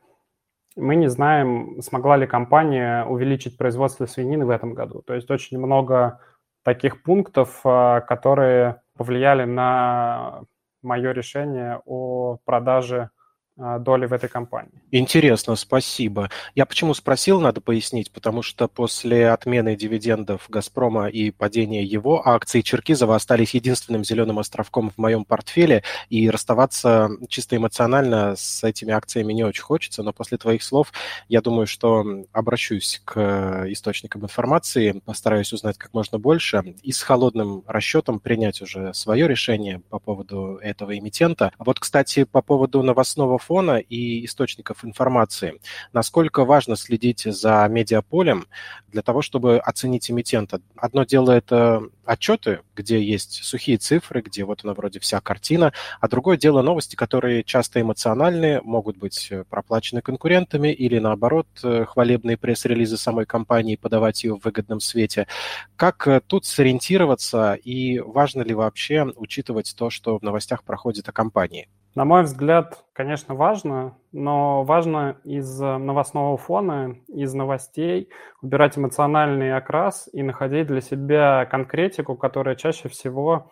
мы 0.75 0.95
не 0.95 1.07
знаем, 1.07 1.81
смогла 1.81 2.17
ли 2.17 2.27
компания 2.27 3.05
увеличить 3.05 3.57
производство 3.57 4.05
свинины 4.05 4.45
в 4.45 4.49
этом 4.49 4.73
году. 4.73 5.01
То 5.01 5.13
есть 5.13 5.31
очень 5.31 5.57
много 5.57 6.19
таких 6.65 7.03
пунктов, 7.03 7.61
а, 7.63 8.01
которые 8.01 8.81
повлияли 8.97 9.45
на 9.45 10.41
мое 10.81 11.11
решение 11.11 11.79
о 11.85 12.39
продаже 12.43 13.11
доли 13.57 14.05
в 14.05 14.13
этой 14.13 14.29
компании. 14.29 14.71
Интересно, 14.91 15.55
спасибо. 15.55 16.29
Я 16.55 16.65
почему 16.65 16.93
спросил, 16.93 17.39
надо 17.39 17.61
пояснить, 17.61 18.11
потому 18.11 18.41
что 18.41 18.67
после 18.67 19.29
отмены 19.29 19.75
дивидендов 19.75 20.45
«Газпрома» 20.49 21.07
и 21.07 21.31
падения 21.31 21.83
его 21.83 22.27
акции 22.27 22.61
Черкизова 22.61 23.15
остались 23.15 23.53
единственным 23.53 24.03
зеленым 24.03 24.39
островком 24.39 24.89
в 24.89 24.97
моем 24.97 25.23
портфеле, 25.23 25.83
и 26.09 26.29
расставаться 26.29 27.09
чисто 27.29 27.55
эмоционально 27.55 28.35
с 28.35 28.63
этими 28.63 28.91
акциями 28.91 29.33
не 29.33 29.43
очень 29.43 29.63
хочется, 29.63 30.03
но 30.03 30.11
после 30.11 30.37
твоих 30.37 30.61
слов 30.61 30.91
я 31.29 31.41
думаю, 31.41 31.67
что 31.67 32.05
обращусь 32.33 33.01
к 33.05 33.65
источникам 33.69 34.23
информации, 34.23 35.01
постараюсь 35.05 35.53
узнать 35.53 35.77
как 35.77 35.93
можно 35.93 36.19
больше 36.19 36.75
и 36.83 36.91
с 36.91 37.01
холодным 37.01 37.63
расчетом 37.67 38.19
принять 38.19 38.61
уже 38.61 38.93
свое 38.93 39.27
решение 39.27 39.81
по 39.89 39.99
поводу 39.99 40.57
этого 40.61 40.97
эмитента. 40.97 41.51
А 41.57 41.63
вот, 41.63 41.79
кстати, 41.79 42.25
по 42.25 42.41
поводу 42.41 42.83
новостного 42.83 43.37
фона 43.45 43.77
и 43.77 44.25
источников 44.25 44.83
информации. 44.83 45.59
Насколько 45.93 46.45
важно 46.45 46.75
следить 46.75 47.23
за 47.23 47.67
медиаполем 47.69 48.47
для 48.87 49.01
того, 49.01 49.21
чтобы 49.21 49.59
оценить 49.59 50.09
эмитента? 50.09 50.61
Одно 50.75 51.03
дело 51.03 51.31
это 51.31 51.83
отчеты, 52.05 52.61
где 52.75 53.01
есть 53.01 53.43
сухие 53.43 53.77
цифры, 53.77 54.21
где 54.21 54.45
вот 54.45 54.63
она 54.63 54.73
вроде 54.73 54.99
вся 54.99 55.19
картина, 55.21 55.73
а 55.99 56.07
другое 56.07 56.37
дело 56.37 56.61
новости, 56.61 56.95
которые 56.95 57.43
часто 57.43 57.81
эмоциональные, 57.81 58.61
могут 58.61 58.97
быть 58.97 59.31
проплачены 59.49 60.01
конкурентами 60.01 60.73
или 60.73 60.99
наоборот 60.99 61.47
хвалебные 61.61 62.37
пресс-релизы 62.37 62.97
самой 62.97 63.25
компании, 63.25 63.75
подавать 63.75 64.23
ее 64.23 64.35
в 64.35 64.43
выгодном 64.43 64.79
свете. 64.79 65.27
Как 65.75 66.07
тут 66.27 66.45
сориентироваться 66.45 67.53
и 67.53 67.99
важно 67.99 68.41
ли 68.41 68.53
вообще 68.53 69.11
учитывать 69.15 69.75
то, 69.77 69.89
что 69.89 70.17
в 70.17 70.21
новостях 70.21 70.63
проходит 70.63 71.09
о 71.09 71.11
компании? 71.11 71.67
На 71.95 72.03
мой 72.03 72.23
взгляд, 72.23 72.83
конечно, 72.91 73.35
важно, 73.35 73.97
но 74.11 74.65
важно 74.65 75.17
из 75.23 75.59
новостного 75.61 76.35
фона, 76.35 76.97
из 77.07 77.33
новостей 77.33 78.09
убирать 78.41 78.77
эмоциональный 78.77 79.55
окрас 79.55 80.09
и 80.11 80.21
находить 80.21 80.67
для 80.67 80.81
себя 80.81 81.45
конкретику, 81.45 82.17
которая 82.17 82.55
чаще 82.55 82.89
всего 82.89 83.49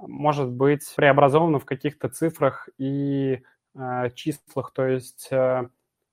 может 0.00 0.50
быть 0.50 0.82
преобразована 0.96 1.60
в 1.60 1.64
каких-то 1.64 2.08
цифрах 2.08 2.68
и 2.78 3.44
э, 3.76 4.10
числах, 4.16 4.72
то 4.72 4.88
есть 4.88 5.28
э, 5.30 5.68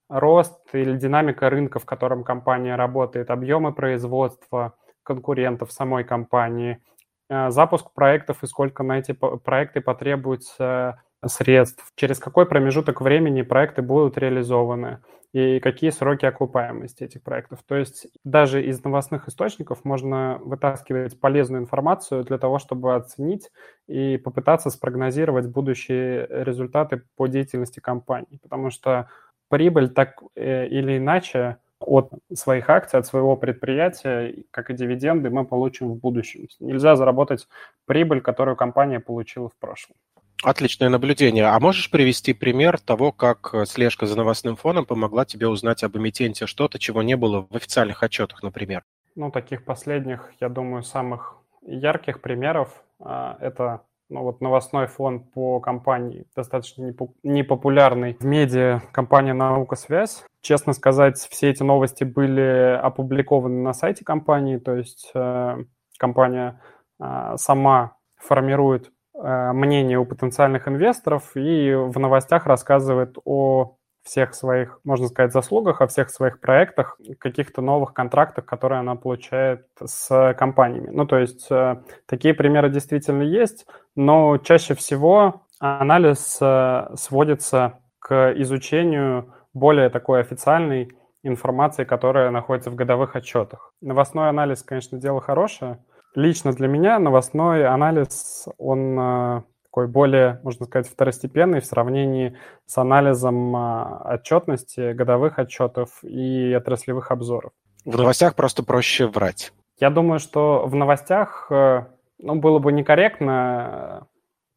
рост 0.07 0.59
или 0.73 0.95
динамика 0.95 1.49
рынка, 1.49 1.79
в 1.79 1.85
котором 1.85 2.23
компания 2.23 2.75
работает, 2.75 3.31
объемы 3.31 3.73
производства 3.73 4.75
конкурентов 5.01 5.71
самой 5.71 6.03
компании, 6.03 6.79
э, 7.27 7.49
запуск 7.49 7.91
проектов 7.93 8.43
и 8.43 8.47
сколько 8.47 8.83
на 8.83 8.99
эти 8.99 9.13
проекты 9.13 9.81
потребуется 9.81 11.01
средств, 11.25 11.91
через 11.95 12.19
какой 12.19 12.45
промежуток 12.45 13.01
времени 13.01 13.41
проекты 13.41 13.81
будут 13.81 14.17
реализованы 14.17 14.99
и 15.33 15.59
какие 15.59 15.91
сроки 15.91 16.25
окупаемости 16.25 17.03
этих 17.03 17.23
проектов. 17.23 17.59
То 17.65 17.75
есть 17.75 18.07
даже 18.25 18.63
из 18.63 18.83
новостных 18.83 19.27
источников 19.29 19.85
можно 19.85 20.39
вытаскивать 20.43 21.19
полезную 21.19 21.61
информацию 21.61 22.23
для 22.23 22.37
того, 22.37 22.59
чтобы 22.59 22.95
оценить 22.95 23.49
и 23.87 24.17
попытаться 24.17 24.69
спрогнозировать 24.69 25.47
будущие 25.47 26.27
результаты 26.29 27.03
по 27.15 27.27
деятельности 27.27 27.79
компании. 27.79 28.39
Потому 28.41 28.71
что 28.71 29.09
прибыль 29.47 29.89
так 29.89 30.21
э, 30.35 30.67
или 30.67 30.97
иначе 30.97 31.57
от 31.79 32.11
своих 32.33 32.69
акций, 32.69 32.99
от 32.99 33.05
своего 33.05 33.35
предприятия, 33.37 34.43
как 34.51 34.69
и 34.69 34.73
дивиденды, 34.73 35.29
мы 35.29 35.45
получим 35.45 35.89
в 35.93 35.97
будущем. 35.97 36.47
Нельзя 36.59 36.95
заработать 36.95 37.47
прибыль, 37.85 38.21
которую 38.21 38.55
компания 38.55 38.99
получила 38.99 39.49
в 39.49 39.55
прошлом. 39.55 39.95
Отличное 40.43 40.89
наблюдение. 40.89 41.45
А 41.45 41.59
можешь 41.59 41.91
привести 41.91 42.33
пример 42.33 42.79
того, 42.79 43.11
как 43.11 43.51
э, 43.53 43.65
слежка 43.65 44.07
за 44.07 44.17
новостным 44.17 44.55
фоном 44.55 44.85
помогла 44.85 45.23
тебе 45.23 45.47
узнать 45.47 45.83
об 45.83 45.95
эмитенте 45.97 46.47
что-то, 46.47 46.79
чего 46.79 47.03
не 47.03 47.15
было 47.15 47.45
в 47.47 47.55
официальных 47.55 48.01
отчетах, 48.01 48.41
например? 48.41 48.83
Ну, 49.15 49.29
таких 49.29 49.63
последних, 49.63 50.31
я 50.39 50.49
думаю, 50.49 50.83
самых 50.83 51.35
ярких 51.61 52.21
примеров 52.21 52.83
а, 52.99 53.37
это 53.39 53.81
ну, 54.09 54.23
вот 54.23 54.41
новостной 54.41 54.87
фон 54.87 55.21
по 55.21 55.59
компании, 55.59 56.25
достаточно 56.35 56.93
непопулярный 57.23 58.17
в 58.19 58.25
медиа 58.25 58.81
компания 58.91 59.33
«Наука 59.33 59.75
Связь». 59.75 60.23
Честно 60.41 60.73
сказать, 60.73 61.17
все 61.17 61.49
эти 61.49 61.63
новости 61.63 62.03
были 62.03 62.79
опубликованы 62.81 63.61
на 63.61 63.73
сайте 63.73 64.03
компании, 64.03 64.57
то 64.57 64.75
есть 64.75 65.11
э, 65.13 65.57
компания 65.97 66.61
а, 66.99 67.37
сама 67.37 67.95
формирует 68.17 68.91
мнение 69.13 69.99
у 69.99 70.05
потенциальных 70.05 70.67
инвесторов 70.67 71.35
и 71.35 71.73
в 71.73 71.99
новостях 71.99 72.45
рассказывает 72.45 73.17
о 73.25 73.75
всех 74.03 74.33
своих, 74.33 74.79
можно 74.83 75.07
сказать, 75.07 75.31
заслугах, 75.31 75.81
о 75.81 75.87
всех 75.87 76.09
своих 76.09 76.39
проектах, 76.39 76.99
каких-то 77.19 77.61
новых 77.61 77.93
контрактах, 77.93 78.45
которые 78.45 78.79
она 78.79 78.95
получает 78.95 79.67
с 79.83 80.33
компаниями. 80.37 80.89
Ну, 80.91 81.05
то 81.05 81.17
есть 81.17 81.47
э, 81.51 81.81
такие 82.07 82.33
примеры 82.33 82.69
действительно 82.69 83.21
есть, 83.21 83.67
но 83.95 84.37
чаще 84.37 84.73
всего 84.73 85.43
анализ 85.59 86.39
э, 86.41 86.87
сводится 86.95 87.79
к 87.99 88.33
изучению 88.37 89.33
более 89.53 89.89
такой 89.89 90.21
официальной 90.21 90.89
информации, 91.23 91.83
которая 91.83 92.31
находится 92.31 92.71
в 92.71 92.75
годовых 92.75 93.15
отчетах. 93.15 93.73
Новостной 93.81 94.29
анализ, 94.29 94.63
конечно, 94.63 94.97
дело 94.97 95.21
хорошее. 95.21 95.77
Лично 96.15 96.51
для 96.53 96.67
меня 96.67 96.99
новостной 96.99 97.65
анализ, 97.65 98.47
он 98.57 98.99
э, 98.99 99.41
такой 99.63 99.87
более, 99.87 100.41
можно 100.43 100.65
сказать, 100.65 100.91
второстепенный 100.91 101.61
в 101.61 101.65
сравнении 101.65 102.37
с 102.65 102.77
анализом 102.77 103.55
а, 103.55 104.15
отчетности, 104.15 104.91
годовых 104.91 105.39
отчетов 105.39 106.03
и 106.03 106.53
отраслевых 106.53 107.11
обзоров. 107.11 107.53
В 107.85 107.97
новостях 107.97 108.35
просто 108.35 108.63
проще 108.63 109.07
врать. 109.07 109.53
Я 109.79 109.89
думаю, 109.89 110.19
что 110.19 110.65
в 110.67 110.75
новостях 110.75 111.47
э, 111.49 111.85
ну, 112.19 112.35
было 112.35 112.59
бы 112.59 112.73
некорректно 112.73 114.07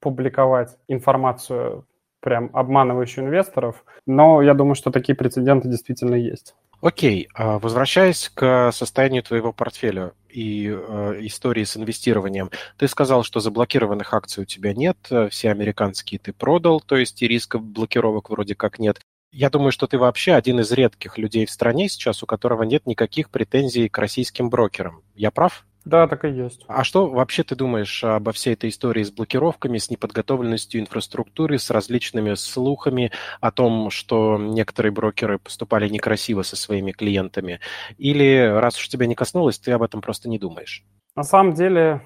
публиковать 0.01 0.77
информацию, 0.89 1.87
прям 2.21 2.51
обманывающую 2.53 3.25
инвесторов, 3.25 3.85
но 4.07 4.43
я 4.43 4.55
думаю, 4.55 4.75
что 4.75 4.91
такие 4.91 5.15
прецеденты 5.15 5.69
действительно 5.69 6.17
есть. 6.17 6.55
Окей, 6.83 7.29
а 7.35 7.59
возвращаясь 7.59 8.31
к 8.35 8.71
состоянию 8.73 9.23
твоего 9.23 9.53
портфеля 9.53 10.13
и 10.35 10.69
э, 10.69 11.19
истории 11.21 11.65
с 11.65 11.77
инвестированием, 11.77 12.51
ты 12.77 12.89
сказал, 12.89 13.23
что 13.23 13.41
заблокированных 13.41 14.13
акций 14.13 14.43
у 14.43 14.47
тебя 14.47 14.75
нет, 14.75 14.99
э, 15.11 15.29
все 15.29 15.51
американские 15.51 16.19
ты 16.19 16.33
продал, 16.33 16.81
то 16.81 16.97
есть 16.97 17.23
и 17.23 17.29
риска 17.29 17.59
блокировок 17.59 18.31
вроде 18.31 18.55
как 18.55 18.79
нет. 18.79 19.01
Я 19.31 19.51
думаю, 19.51 19.73
что 19.73 19.87
ты 19.87 19.99
вообще 19.99 20.33
один 20.35 20.61
из 20.61 20.71
редких 20.73 21.19
людей 21.19 21.47
в 21.47 21.51
стране 21.51 21.89
сейчас, 21.89 22.23
у 22.23 22.27
которого 22.27 22.63
нет 22.65 22.87
никаких 22.87 23.31
претензий 23.31 23.89
к 23.89 23.99
российским 23.99 24.51
брокерам. 24.51 25.03
Я 25.15 25.31
прав? 25.31 25.67
Да, 25.85 26.09
так 26.09 26.25
и 26.25 26.31
есть. 26.31 26.65
А 26.67 26.83
что 26.83 27.09
вообще 27.09 27.43
ты 27.43 27.57
думаешь 27.57 28.03
обо 28.03 28.33
всей 28.33 28.55
этой 28.55 28.71
истории 28.71 29.03
с 29.03 29.11
блокировками, 29.11 29.77
с 29.77 29.91
неподготовленностью 29.91 30.81
инфраструктуры, 30.81 31.59
с 31.59 31.71
различными 31.71 32.35
слухами 32.35 33.13
о 33.41 33.51
том, 33.51 33.91
что 33.91 34.39
некоторые 34.39 34.93
брокеры 34.93 35.39
поступали 35.39 35.89
некрасиво 35.89 36.43
со 36.43 36.57
своими 36.57 36.93
клиентами? 36.93 37.61
Или 37.99 38.51
раз 38.51 38.79
уж 38.79 38.89
тебя 38.89 39.07
не 39.07 39.15
коснулось, 39.15 39.59
ты 39.59 39.73
об 39.73 39.83
этом 39.83 40.01
просто 40.01 40.29
не 40.31 40.39
думаешь? 40.39 40.85
На 41.17 41.23
самом 41.23 41.53
деле, 41.53 42.01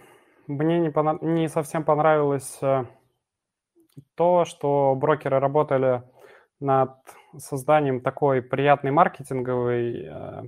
мне 0.48 0.80
не, 0.80 0.90
понрав... 0.90 1.22
не 1.22 1.48
совсем 1.48 1.84
понравилось 1.84 2.58
э, 2.60 2.84
то, 4.16 4.44
что 4.44 4.94
брокеры 4.96 5.38
работали 5.38 6.02
над 6.58 6.96
созданием 7.36 8.00
такой 8.00 8.42
приятной 8.42 8.90
маркетинговой 8.90 10.04
э, 10.04 10.42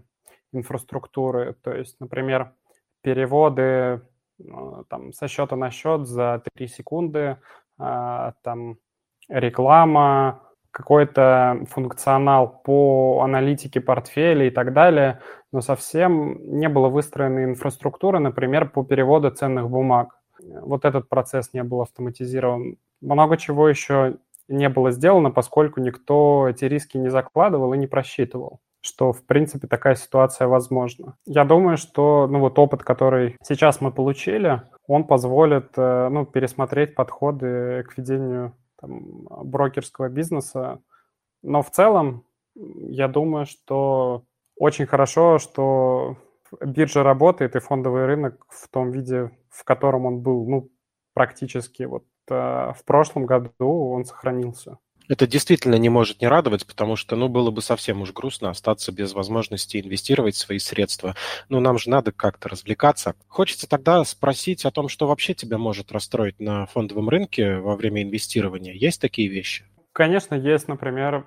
инфраструктуры. 0.53 1.55
То 1.63 1.73
есть, 1.73 2.01
например, 2.01 2.55
переводы 3.03 4.03
а, 4.49 4.85
там, 4.89 5.13
со 5.13 5.29
счета 5.29 5.57
на 5.57 5.71
счет 5.71 6.07
за 6.07 6.43
3 6.55 6.69
секунды, 6.69 7.39
а, 7.79 8.35
там 8.43 8.79
реклама, 9.29 10.43
какой-то 10.71 11.65
функционал 11.69 12.63
по 12.63 13.23
аналитике 13.23 13.81
портфеля 13.81 14.47
и 14.47 14.51
так 14.51 14.73
далее, 14.73 15.21
но 15.53 15.61
совсем 15.61 16.59
не 16.59 16.69
было 16.69 16.89
выстроена 16.89 17.45
инфраструктура, 17.45 18.19
например, 18.19 18.71
по 18.71 18.85
переводу 18.85 19.31
ценных 19.31 19.69
бумаг. 19.69 20.17
Вот 20.41 20.85
этот 20.85 21.09
процесс 21.09 21.53
не 21.53 21.65
был 21.65 21.83
автоматизирован. 21.83 22.77
Много 23.01 23.37
чего 23.37 23.69
еще 23.69 24.19
не 24.49 24.69
было 24.69 24.91
сделано, 24.91 25.31
поскольку 25.31 25.81
никто 25.81 26.49
эти 26.49 26.65
риски 26.65 26.97
не 26.99 27.09
закладывал 27.09 27.75
и 27.75 27.79
не 27.79 27.87
просчитывал 27.87 28.61
что, 28.81 29.13
в 29.13 29.25
принципе, 29.25 29.67
такая 29.67 29.95
ситуация 29.95 30.47
возможна. 30.47 31.17
Я 31.27 31.45
думаю, 31.45 31.77
что 31.77 32.27
ну, 32.31 32.41
вот 32.41 32.59
опыт, 32.59 32.83
который 32.83 33.37
сейчас 33.43 33.81
мы 33.81 33.93
получили, 33.93 34.63
он 34.87 35.05
позволит 35.05 35.73
э, 35.77 36.09
ну, 36.11 36.25
пересмотреть 36.27 36.95
подходы 36.95 37.85
к 37.89 37.97
ведению 37.99 38.57
там, 38.81 39.27
брокерского 39.45 40.09
бизнеса. 40.09 40.81
Но 41.43 41.63
в 41.63 41.71
целом, 41.71 42.25
я 42.55 43.09
думаю, 43.09 43.47
что 43.47 44.25
очень 44.57 44.87
хорошо, 44.87 45.39
что 45.39 46.17
биржа 46.61 47.03
работает 47.03 47.57
и 47.57 47.61
фондовый 47.61 48.07
рынок 48.07 48.45
в 48.49 48.69
том 48.69 48.91
виде, 48.91 49.31
в 49.51 49.65
котором 49.65 50.07
он 50.07 50.21
был, 50.21 50.47
ну, 50.49 50.71
практически 51.15 51.85
вот 51.85 52.05
э, 52.31 52.35
в 52.35 52.85
прошлом 52.85 53.27
году 53.27 53.91
он 53.91 54.05
сохранился. 54.05 54.79
Это 55.11 55.27
действительно 55.27 55.75
не 55.75 55.89
может 55.89 56.21
не 56.21 56.29
радовать, 56.29 56.65
потому 56.65 56.95
что, 56.95 57.17
ну, 57.17 57.29
было 57.29 57.51
бы 57.51 57.63
совсем 57.63 58.01
уж 58.01 58.13
грустно 58.13 58.51
остаться 58.51 58.93
без 58.93 59.13
возможности 59.13 59.81
инвестировать 59.81 60.37
свои 60.37 60.61
средства. 60.61 61.17
Ну, 61.49 61.59
нам 61.59 61.79
же 61.79 61.91
надо 61.91 62.13
как-то 62.13 62.49
развлекаться. 62.49 63.17
Хочется 63.27 63.69
тогда 63.69 64.05
спросить 64.05 64.65
о 64.65 64.71
том, 64.71 64.89
что 64.89 65.09
вообще 65.09 65.35
тебя 65.35 65.59
может 65.59 65.91
расстроить 65.91 66.39
на 66.39 66.67
фондовом 66.67 67.09
рынке 67.09 67.57
во 67.57 67.75
время 67.75 68.05
инвестирования. 68.05 68.73
Есть 68.73 69.01
такие 69.01 69.27
вещи? 69.27 69.65
Конечно, 69.93 70.37
есть, 70.37 70.69
например, 70.69 71.27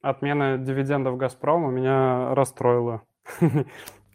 отмена 0.00 0.56
дивидендов 0.56 1.16
«Газпрома» 1.16 1.72
меня 1.72 2.36
расстроила. 2.36 3.02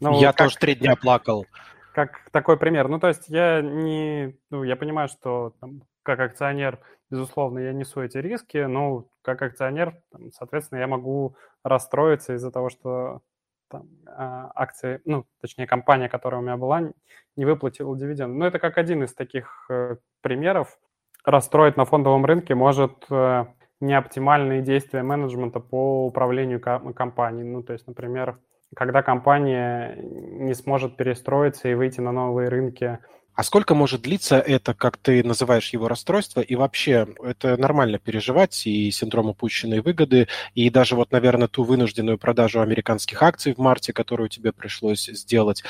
Ну, 0.02 0.18
я 0.18 0.32
тоже 0.32 0.56
три 0.56 0.74
дня 0.76 0.96
плакал. 0.96 1.44
Как 1.92 2.30
такой 2.30 2.56
пример. 2.56 2.88
Ну, 2.88 2.98
то 2.98 3.08
есть 3.08 3.28
я 3.28 3.60
не... 3.60 4.34
Ну, 4.48 4.64
я 4.64 4.74
понимаю, 4.74 5.08
что 5.08 5.52
там, 5.60 5.82
как 6.02 6.20
акционер 6.20 6.80
безусловно, 7.10 7.58
я 7.58 7.72
несу 7.72 8.00
эти 8.02 8.18
риски, 8.18 8.58
но 8.58 9.06
как 9.22 9.42
акционер, 9.42 10.00
там, 10.12 10.30
соответственно, 10.32 10.78
я 10.78 10.86
могу 10.86 11.36
расстроиться 11.64 12.34
из-за 12.34 12.50
того, 12.50 12.70
что 12.70 13.20
там, 13.68 13.88
а, 14.06 14.50
акции, 14.54 15.00
ну, 15.04 15.26
точнее, 15.40 15.66
компания, 15.66 16.08
которая 16.08 16.40
у 16.40 16.44
меня 16.44 16.56
была, 16.56 16.92
не 17.36 17.44
выплатила 17.44 17.96
дивиденд. 17.96 18.34
Но 18.34 18.46
это 18.46 18.58
как 18.58 18.78
один 18.78 19.04
из 19.04 19.14
таких 19.14 19.66
э, 19.70 19.96
примеров. 20.22 20.78
Расстроить 21.24 21.76
на 21.76 21.84
фондовом 21.84 22.24
рынке 22.24 22.54
может 22.54 23.04
э, 23.10 23.44
неоптимальные 23.80 24.62
действия 24.62 25.02
менеджмента 25.02 25.60
по 25.60 26.06
управлению 26.06 26.60
компанией. 26.60 27.44
Ну, 27.44 27.62
то 27.62 27.72
есть, 27.72 27.86
например, 27.86 28.40
когда 28.74 29.02
компания 29.02 29.96
не 30.02 30.54
сможет 30.54 30.96
перестроиться 30.96 31.68
и 31.68 31.74
выйти 31.74 32.00
на 32.00 32.12
новые 32.12 32.48
рынки 32.48 32.98
а 33.34 33.42
сколько 33.42 33.74
может 33.74 34.02
длиться 34.02 34.38
это, 34.38 34.74
как 34.74 34.96
ты 34.96 35.24
называешь 35.24 35.72
его 35.72 35.88
расстройство, 35.88 36.40
и 36.40 36.54
вообще 36.56 37.06
это 37.22 37.56
нормально 37.56 37.98
переживать, 37.98 38.66
и 38.66 38.90
синдром 38.90 39.30
упущенной 39.30 39.80
выгоды, 39.80 40.28
и 40.54 40.68
даже 40.70 40.96
вот, 40.96 41.12
наверное, 41.12 41.48
ту 41.48 41.62
вынужденную 41.62 42.18
продажу 42.18 42.60
американских 42.60 43.22
акций 43.22 43.54
в 43.54 43.58
марте, 43.58 43.92
которую 43.92 44.28
тебе 44.28 44.52
пришлось 44.52 45.06
сделать. 45.06 45.62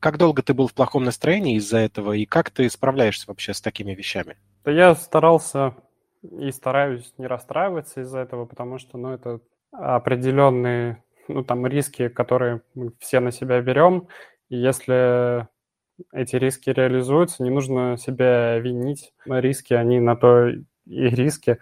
Как 0.00 0.18
долго 0.18 0.42
ты 0.42 0.52
был 0.52 0.66
в 0.66 0.74
плохом 0.74 1.04
настроении 1.04 1.56
из-за 1.56 1.78
этого, 1.78 2.12
и 2.12 2.24
как 2.24 2.50
ты 2.50 2.68
справляешься 2.68 3.26
вообще 3.28 3.54
с 3.54 3.60
такими 3.60 3.94
вещами? 3.94 4.36
Я 4.64 4.94
старался 4.94 5.76
и 6.22 6.50
стараюсь 6.50 7.12
не 7.18 7.26
расстраиваться 7.26 8.00
из-за 8.00 8.20
этого, 8.20 8.46
потому 8.46 8.78
что, 8.78 8.98
ну, 8.98 9.12
это 9.12 9.40
определенные, 9.70 11.04
ну, 11.28 11.44
там, 11.44 11.66
риски, 11.66 12.08
которые 12.08 12.62
мы 12.74 12.92
все 12.98 13.20
на 13.20 13.30
себя 13.30 13.60
берем, 13.60 14.08
и 14.48 14.56
если 14.56 15.48
эти 16.12 16.36
риски 16.36 16.70
реализуются, 16.70 17.42
не 17.42 17.50
нужно 17.50 17.96
себя 17.96 18.58
винить. 18.58 19.12
Риски, 19.26 19.74
они 19.74 20.00
на 20.00 20.16
то 20.16 20.48
и 20.48 20.60
риски, 20.86 21.58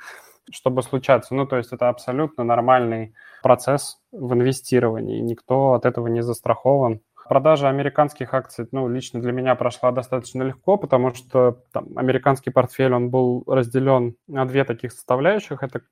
чтобы 0.51 0.83
случаться. 0.83 1.35
Ну, 1.35 1.47
то 1.47 1.57
есть 1.57 1.73
это 1.73 1.89
абсолютно 1.89 2.45
нормальный 2.45 3.15
процесс 3.43 4.01
в 4.13 4.33
инвестировании. 4.35 5.21
Никто 5.21 5.75
от 5.75 5.87
этого 5.87 6.09
не 6.09 6.23
застрахован. 6.23 7.01
Продажа 7.29 7.69
американских 7.69 8.35
акций, 8.35 8.67
ну, 8.73 8.89
лично 8.89 9.21
для 9.21 9.31
меня 9.31 9.55
прошла 9.55 9.93
достаточно 9.93 10.43
легко, 10.43 10.77
потому 10.77 11.15
что 11.15 11.63
там, 11.73 11.87
американский 11.97 12.51
портфель, 12.51 12.93
он 12.93 13.11
был 13.11 13.45
разделен 13.47 14.17
на 14.27 14.45
две 14.47 14.65
таких 14.65 14.91
составляющих. 14.91 15.63
Это 15.63 15.83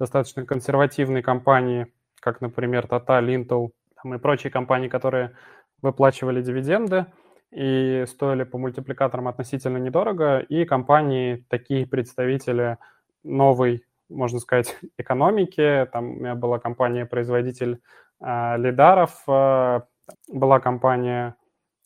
достаточно 0.00 0.44
консервативные 0.44 1.22
компании, 1.22 1.86
как, 2.18 2.40
например, 2.40 2.86
Total, 2.86 3.24
Intel 3.24 3.70
там, 4.02 4.14
и 4.14 4.18
прочие 4.18 4.50
компании, 4.50 4.88
которые 4.88 5.36
выплачивали 5.80 6.42
дивиденды– 6.42 7.06
и 7.50 8.04
стоили 8.06 8.44
по 8.44 8.58
мультипликаторам 8.58 9.28
относительно 9.28 9.78
недорого, 9.78 10.38
и 10.38 10.64
компании, 10.64 11.44
такие 11.48 11.86
представители 11.86 12.78
новой, 13.24 13.84
можно 14.08 14.38
сказать, 14.38 14.76
экономики, 14.98 15.88
там 15.92 16.12
у 16.12 16.14
меня 16.20 16.34
была 16.34 16.58
компания-производитель 16.58 17.80
э, 18.20 18.56
лидаров, 18.56 19.22
э, 19.26 19.80
была 20.28 20.60
компания, 20.60 21.36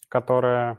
которая 0.09 0.79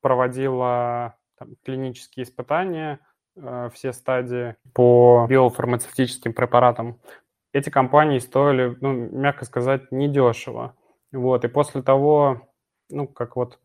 проводила 0.00 1.16
там, 1.38 1.56
клинические 1.62 2.24
испытания, 2.24 3.00
э, 3.36 3.68
все 3.74 3.92
стадии 3.92 4.56
по 4.72 5.26
биофармацевтическим 5.28 6.32
препаратам. 6.32 7.00
Эти 7.52 7.70
компании 7.70 8.18
стоили, 8.18 8.76
ну, 8.80 8.92
мягко 8.92 9.44
сказать, 9.44 9.90
недешево. 9.90 10.74
Вот, 11.12 11.44
и 11.44 11.48
после 11.48 11.82
того, 11.82 12.48
ну, 12.90 13.06
как 13.06 13.36
вот 13.36 13.58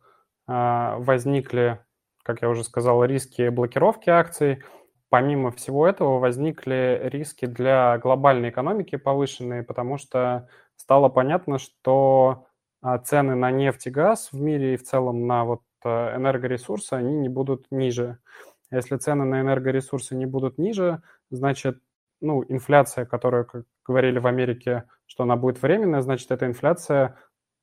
возникли 1.00 1.80
как 2.24 2.42
я 2.42 2.50
уже 2.50 2.64
сказал, 2.64 3.04
риски 3.04 3.50
блокировки 3.50 4.10
акций. 4.10 4.64
Помимо 5.10 5.52
всего 5.52 5.88
этого 5.88 6.20
возникли 6.20 7.02
риски 7.04 7.46
для 7.46 7.98
глобальной 7.98 8.50
экономики 8.50 8.96
повышенные, 8.96 9.64
потому 9.64 9.98
что 9.98 10.48
стало 10.76 11.10
понятно, 11.10 11.58
что 11.58 12.46
а, 12.82 12.98
цены 13.00 13.36
на 13.36 13.52
нефть 13.52 13.88
и 13.88 13.90
газ 13.90 14.30
в 14.32 14.40
мире 14.40 14.76
и 14.76 14.78
в 14.78 14.84
целом 14.84 15.28
на 15.28 15.44
вот 15.44 15.62
э, 15.84 16.16
энергоресурсы, 16.16 16.94
они 16.94 17.14
не 17.16 17.30
будут 17.30 17.66
ниже. 17.72 18.20
Если 18.72 18.96
цены 18.96 19.26
на 19.26 19.42
энергоресурсы 19.42 20.16
не 20.16 20.26
будут 20.26 20.58
ниже, 20.58 21.02
значит, 21.30 21.80
ну, 22.22 22.44
инфляция, 22.48 23.06
которую, 23.06 23.46
как 23.46 23.66
говорили 23.86 24.20
в 24.20 24.28
Америке, 24.28 24.86
что 25.08 25.24
она 25.24 25.36
будет 25.36 25.62
временная, 25.62 26.02
значит, 26.02 26.32
эта 26.32 26.46
инфляция 26.46 27.18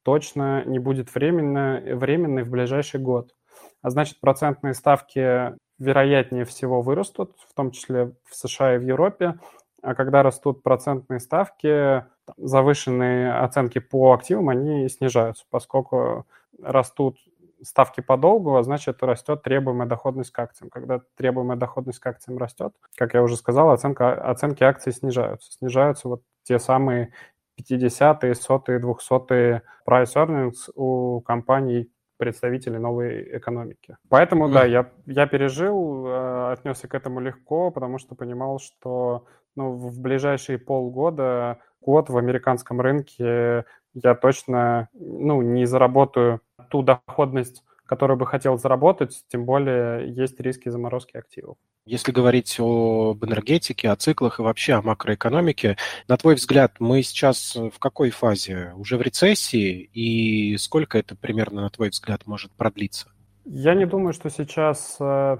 точно 0.08 0.64
не 0.64 0.78
будет 0.78 1.14
временной, 1.14 1.92
временной 1.92 2.42
в 2.42 2.50
ближайший 2.50 2.98
год. 2.98 3.34
А 3.82 3.90
значит, 3.90 4.20
процентные 4.20 4.72
ставки 4.72 5.54
вероятнее 5.78 6.46
всего 6.46 6.80
вырастут, 6.80 7.36
в 7.46 7.52
том 7.54 7.72
числе 7.72 8.14
в 8.24 8.34
США 8.34 8.76
и 8.76 8.78
в 8.78 8.86
Европе. 8.86 9.34
А 9.82 9.94
когда 9.94 10.22
растут 10.22 10.62
процентные 10.62 11.20
ставки, 11.20 12.06
завышенные 12.38 13.34
оценки 13.34 13.80
по 13.80 14.14
активам, 14.14 14.48
они 14.48 14.88
снижаются, 14.88 15.44
поскольку 15.50 16.26
растут 16.58 17.18
ставки 17.62 18.00
по 18.00 18.16
долгу, 18.16 18.56
а 18.56 18.62
значит, 18.62 19.02
растет 19.02 19.42
требуемая 19.42 19.86
доходность 19.86 20.30
к 20.30 20.38
акциям. 20.38 20.70
Когда 20.70 21.02
требуемая 21.18 21.58
доходность 21.58 21.98
к 21.98 22.06
акциям 22.06 22.38
растет, 22.38 22.72
как 22.96 23.12
я 23.12 23.22
уже 23.22 23.36
сказал, 23.36 23.72
оценка, 23.72 24.14
оценки 24.14 24.64
акций 24.64 24.90
снижаются. 24.90 25.52
Снижаются 25.52 26.08
вот 26.08 26.22
те 26.44 26.58
самые 26.58 27.12
50-е, 27.58 28.34
100-е, 28.34 28.78
200-е 28.78 29.62
price 29.86 30.14
earnings 30.16 30.70
у 30.74 31.20
компаний 31.20 31.90
представителей 32.18 32.78
новой 32.78 33.38
экономики. 33.38 33.96
Поэтому, 34.08 34.48
да, 34.48 34.64
я, 34.64 34.90
я 35.06 35.26
пережил, 35.26 36.06
э, 36.06 36.52
отнесся 36.52 36.88
к 36.88 36.94
этому 36.94 37.20
легко, 37.20 37.70
потому 37.70 37.98
что 37.98 38.14
понимал, 38.14 38.58
что 38.58 39.24
ну, 39.56 39.72
в 39.72 40.00
ближайшие 40.00 40.58
полгода, 40.58 41.58
год 41.80 42.10
в 42.10 42.16
американском 42.16 42.80
рынке 42.80 43.64
я 43.94 44.14
точно 44.14 44.88
ну, 44.92 45.42
не 45.42 45.64
заработаю 45.64 46.40
ту 46.70 46.82
доходность, 46.82 47.64
которую 47.88 48.18
бы 48.18 48.26
хотел 48.26 48.58
заработать, 48.58 49.24
тем 49.28 49.46
более 49.46 50.14
есть 50.14 50.38
риски 50.38 50.68
заморозки 50.68 51.16
активов. 51.16 51.56
Если 51.86 52.12
говорить 52.12 52.54
об 52.60 53.24
энергетике, 53.24 53.88
о 53.88 53.96
циклах 53.96 54.38
и 54.38 54.42
вообще 54.42 54.74
о 54.74 54.82
макроэкономике, 54.82 55.78
на 56.06 56.18
твой 56.18 56.34
взгляд, 56.34 56.74
мы 56.80 57.02
сейчас 57.02 57.56
в 57.56 57.78
какой 57.78 58.10
фазе? 58.10 58.74
Уже 58.76 58.98
в 58.98 59.02
рецессии? 59.02 59.88
И 59.94 60.58
сколько 60.58 60.98
это 60.98 61.16
примерно, 61.16 61.62
на 61.62 61.70
твой 61.70 61.88
взгляд, 61.88 62.26
может 62.26 62.52
продлиться? 62.52 63.08
Я 63.46 63.74
не 63.74 63.86
думаю, 63.86 64.12
что 64.12 64.28
сейчас 64.28 64.98
э, 65.00 65.38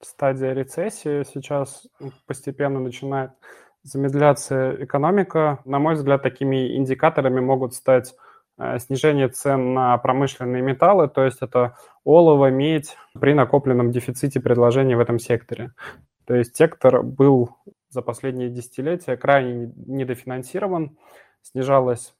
стадия 0.00 0.54
рецессии. 0.54 1.22
Сейчас 1.24 1.86
постепенно 2.26 2.80
начинает 2.80 3.32
замедляться 3.82 4.74
экономика. 4.82 5.60
На 5.66 5.78
мой 5.78 5.96
взгляд, 5.96 6.22
такими 6.22 6.78
индикаторами 6.78 7.40
могут 7.40 7.74
стать 7.74 8.14
снижение 8.78 9.28
цен 9.28 9.74
на 9.74 9.96
промышленные 9.98 10.62
металлы, 10.62 11.08
то 11.08 11.24
есть 11.24 11.38
это 11.40 11.76
олово, 12.04 12.50
медь 12.50 12.96
при 13.18 13.32
накопленном 13.32 13.90
дефиците 13.92 14.40
предложений 14.40 14.96
в 14.96 15.00
этом 15.00 15.18
секторе. 15.18 15.72
То 16.26 16.34
есть 16.34 16.56
сектор 16.56 17.02
был 17.02 17.56
за 17.88 18.02
последние 18.02 18.50
десятилетия 18.50 19.16
крайне 19.16 19.72
недофинансирован, 19.76 20.98
снижалось 21.42 22.14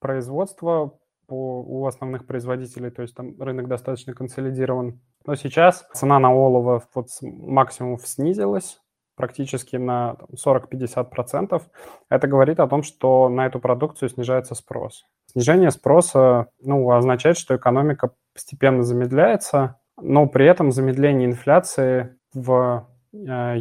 производство 0.00 0.98
по, 1.26 1.62
у 1.62 1.86
основных 1.86 2.26
производителей, 2.26 2.90
то 2.90 3.02
есть 3.02 3.14
там 3.14 3.40
рынок 3.40 3.68
достаточно 3.68 4.12
консолидирован. 4.12 5.00
Но 5.24 5.36
сейчас 5.36 5.86
цена 5.94 6.18
на 6.18 6.34
олово 6.34 6.82
вот 6.92 7.08
максимум 7.22 7.98
снизилась, 7.98 8.81
практически 9.14 9.76
на 9.76 10.16
40-50%. 10.34 11.62
Это 12.08 12.26
говорит 12.26 12.60
о 12.60 12.68
том, 12.68 12.82
что 12.82 13.28
на 13.28 13.46
эту 13.46 13.60
продукцию 13.60 14.08
снижается 14.08 14.54
спрос. 14.54 15.04
Снижение 15.26 15.70
спроса 15.70 16.48
ну, 16.60 16.90
означает, 16.90 17.36
что 17.36 17.56
экономика 17.56 18.12
постепенно 18.34 18.82
замедляется, 18.82 19.80
но 20.00 20.26
при 20.26 20.46
этом 20.46 20.72
замедление 20.72 21.28
инфляции 21.28 22.16
в 22.34 22.88
э, 23.12 23.16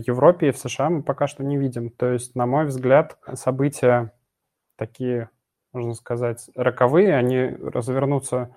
Европе 0.05 0.49
и 0.49 0.51
в 0.51 0.57
США 0.57 0.89
мы 0.89 1.03
пока 1.03 1.27
что 1.27 1.43
не 1.43 1.57
видим. 1.57 1.89
То 1.89 2.11
есть, 2.11 2.35
на 2.35 2.45
мой 2.45 2.65
взгляд, 2.65 3.17
события 3.33 4.13
такие, 4.77 5.29
можно 5.73 5.93
сказать, 5.93 6.49
роковые, 6.55 7.15
они 7.15 7.55
развернутся 7.61 8.55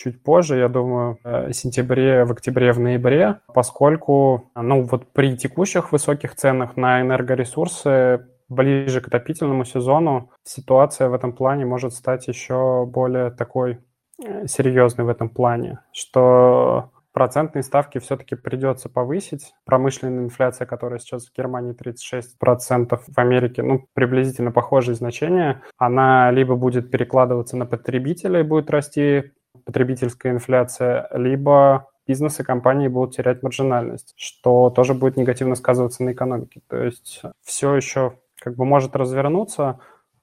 чуть 0.00 0.22
позже, 0.22 0.58
я 0.58 0.68
думаю, 0.68 1.18
э, 1.24 1.48
в 1.48 1.52
сентябре, 1.52 2.24
в 2.24 2.32
октябре, 2.32 2.72
в 2.72 2.80
ноябре, 2.80 3.40
поскольку, 3.54 4.50
ну, 4.54 4.82
вот 4.82 5.12
при 5.12 5.36
текущих 5.36 5.92
высоких 5.92 6.34
ценах 6.34 6.76
на 6.76 7.02
энергоресурсы 7.02 8.26
ближе 8.48 9.00
к 9.00 9.08
отопительному 9.08 9.64
сезону 9.64 10.30
ситуация 10.42 11.08
в 11.08 11.14
этом 11.14 11.32
плане 11.32 11.66
может 11.66 11.92
стать 11.92 12.28
еще 12.28 12.86
более 12.86 13.30
такой 13.30 13.78
э, 14.24 14.46
серьезной 14.46 15.06
в 15.06 15.10
этом 15.10 15.28
плане, 15.28 15.80
что 15.92 16.90
процентные 17.12 17.62
ставки 17.62 17.98
все-таки 17.98 18.36
придется 18.36 18.88
повысить. 18.88 19.52
Промышленная 19.66 20.24
инфляция, 20.24 20.66
которая 20.66 20.98
сейчас 20.98 21.26
в 21.26 21.36
Германии 21.36 21.76
36%, 21.76 22.98
в 23.06 23.18
Америке, 23.18 23.62
ну, 23.62 23.86
приблизительно 23.92 24.50
похожие 24.50 24.94
значения, 24.94 25.60
она 25.76 26.30
либо 26.30 26.56
будет 26.56 26.90
перекладываться 26.90 27.58
на 27.58 27.66
потребителя 27.66 28.40
и 28.40 28.44
будет 28.44 28.70
расти 28.70 29.32
потребительская 29.64 30.32
инфляция, 30.32 31.08
либо 31.12 31.88
бизнес 32.06 32.40
и 32.40 32.44
компании 32.44 32.88
будут 32.88 33.14
терять 33.14 33.42
маржинальность, 33.42 34.14
что 34.16 34.70
тоже 34.70 34.94
будет 34.94 35.16
негативно 35.16 35.54
сказываться 35.54 36.02
на 36.02 36.12
экономике. 36.12 36.60
То 36.68 36.82
есть 36.82 37.22
все 37.42 37.74
еще 37.74 38.18
как 38.40 38.56
бы 38.56 38.64
может 38.64 38.96
развернуться, 38.96 39.78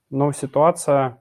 но 0.09 0.31
ситуация 0.31 1.17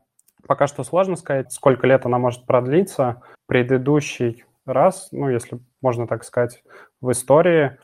пока 0.46 0.66
что 0.66 0.84
сложно 0.84 1.16
сказать, 1.16 1.52
сколько 1.52 1.86
лет 1.86 2.06
она 2.06 2.18
может 2.18 2.46
продлиться. 2.46 3.22
Предыдущий 3.46 4.44
раз, 4.64 5.08
ну, 5.12 5.28
если 5.28 5.60
можно 5.82 6.06
так 6.06 6.24
сказать, 6.24 6.62
в 7.00 7.10
истории, 7.10 7.78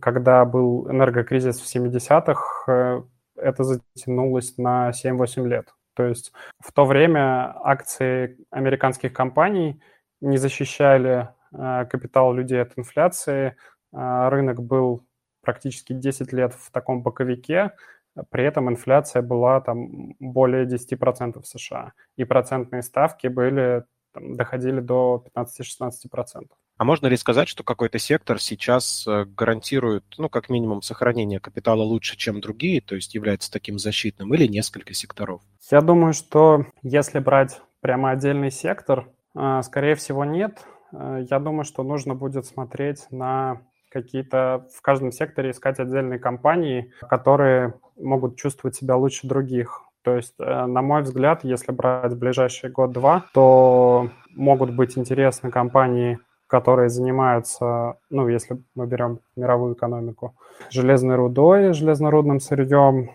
когда 0.00 0.44
был 0.44 0.90
энергокризис 0.90 1.60
в 1.60 1.66
70-х, 1.66 2.72
э, 2.72 3.02
это 3.36 3.64
затянулось 3.64 4.56
на 4.56 4.92
7-8 4.92 5.46
лет. 5.46 5.74
То 5.94 6.04
есть 6.04 6.32
в 6.60 6.72
то 6.72 6.84
время 6.84 7.54
акции 7.62 8.38
американских 8.50 9.12
компаний 9.12 9.80
не 10.20 10.36
защищали 10.36 11.28
э, 11.52 11.86
капитал 11.86 12.32
людей 12.32 12.60
от 12.62 12.72
инфляции, 12.76 13.56
э, 13.92 14.28
рынок 14.28 14.62
был 14.62 15.06
практически 15.42 15.92
10 15.92 16.32
лет 16.32 16.54
в 16.54 16.70
таком 16.70 17.02
боковике, 17.02 17.72
при 18.30 18.44
этом 18.44 18.70
инфляция 18.70 19.22
была 19.22 19.60
там 19.60 20.14
более 20.20 20.66
10% 20.66 21.40
в 21.40 21.46
США, 21.46 21.92
и 22.16 22.24
процентные 22.24 22.82
ставки 22.82 23.26
были, 23.26 23.84
там, 24.12 24.36
доходили 24.36 24.80
до 24.80 25.24
15-16%. 25.34 26.48
А 26.76 26.84
можно 26.84 27.06
ли 27.06 27.16
сказать, 27.16 27.48
что 27.48 27.62
какой-то 27.62 27.98
сектор 27.98 28.40
сейчас 28.40 29.06
э, 29.06 29.26
гарантирует, 29.26 30.04
ну, 30.18 30.28
как 30.28 30.48
минимум, 30.48 30.82
сохранение 30.82 31.38
капитала 31.38 31.82
лучше, 31.82 32.16
чем 32.16 32.40
другие, 32.40 32.80
то 32.80 32.96
есть 32.96 33.14
является 33.14 33.50
таким 33.52 33.78
защитным, 33.78 34.34
или 34.34 34.46
несколько 34.48 34.92
секторов? 34.92 35.40
Я 35.70 35.80
думаю, 35.80 36.14
что 36.14 36.66
если 36.82 37.20
брать 37.20 37.60
прямо 37.80 38.10
отдельный 38.10 38.50
сектор, 38.50 39.08
э, 39.36 39.62
скорее 39.62 39.94
всего, 39.94 40.24
нет. 40.24 40.66
Э, 40.92 41.24
я 41.30 41.38
думаю, 41.38 41.64
что 41.64 41.84
нужно 41.84 42.16
будет 42.16 42.44
смотреть 42.44 43.06
на 43.10 43.62
какие-то 43.88 44.66
в 44.76 44.82
каждом 44.82 45.12
секторе 45.12 45.52
искать 45.52 45.78
отдельные 45.78 46.18
компании, 46.18 46.92
которые 47.08 47.74
могут 47.96 48.36
чувствовать 48.36 48.74
себя 48.74 48.96
лучше 48.96 49.28
других. 49.28 49.82
То 50.02 50.16
есть, 50.16 50.34
на 50.38 50.82
мой 50.82 51.02
взгляд, 51.02 51.44
если 51.44 51.70
брать 51.70 52.18
ближайший 52.18 52.70
год-два, 52.70 53.26
то 53.32 54.10
могут 54.34 54.74
быть 54.74 54.98
интересны 54.98 55.50
компании, 55.50 56.18
которые 56.54 56.88
занимаются, 56.88 57.96
ну, 58.10 58.28
если 58.28 58.62
мы 58.76 58.86
берем 58.86 59.18
мировую 59.34 59.74
экономику, 59.74 60.36
железной 60.70 61.16
рудой, 61.16 61.72
железнорудным 61.72 62.38
сырьем, 62.38 63.10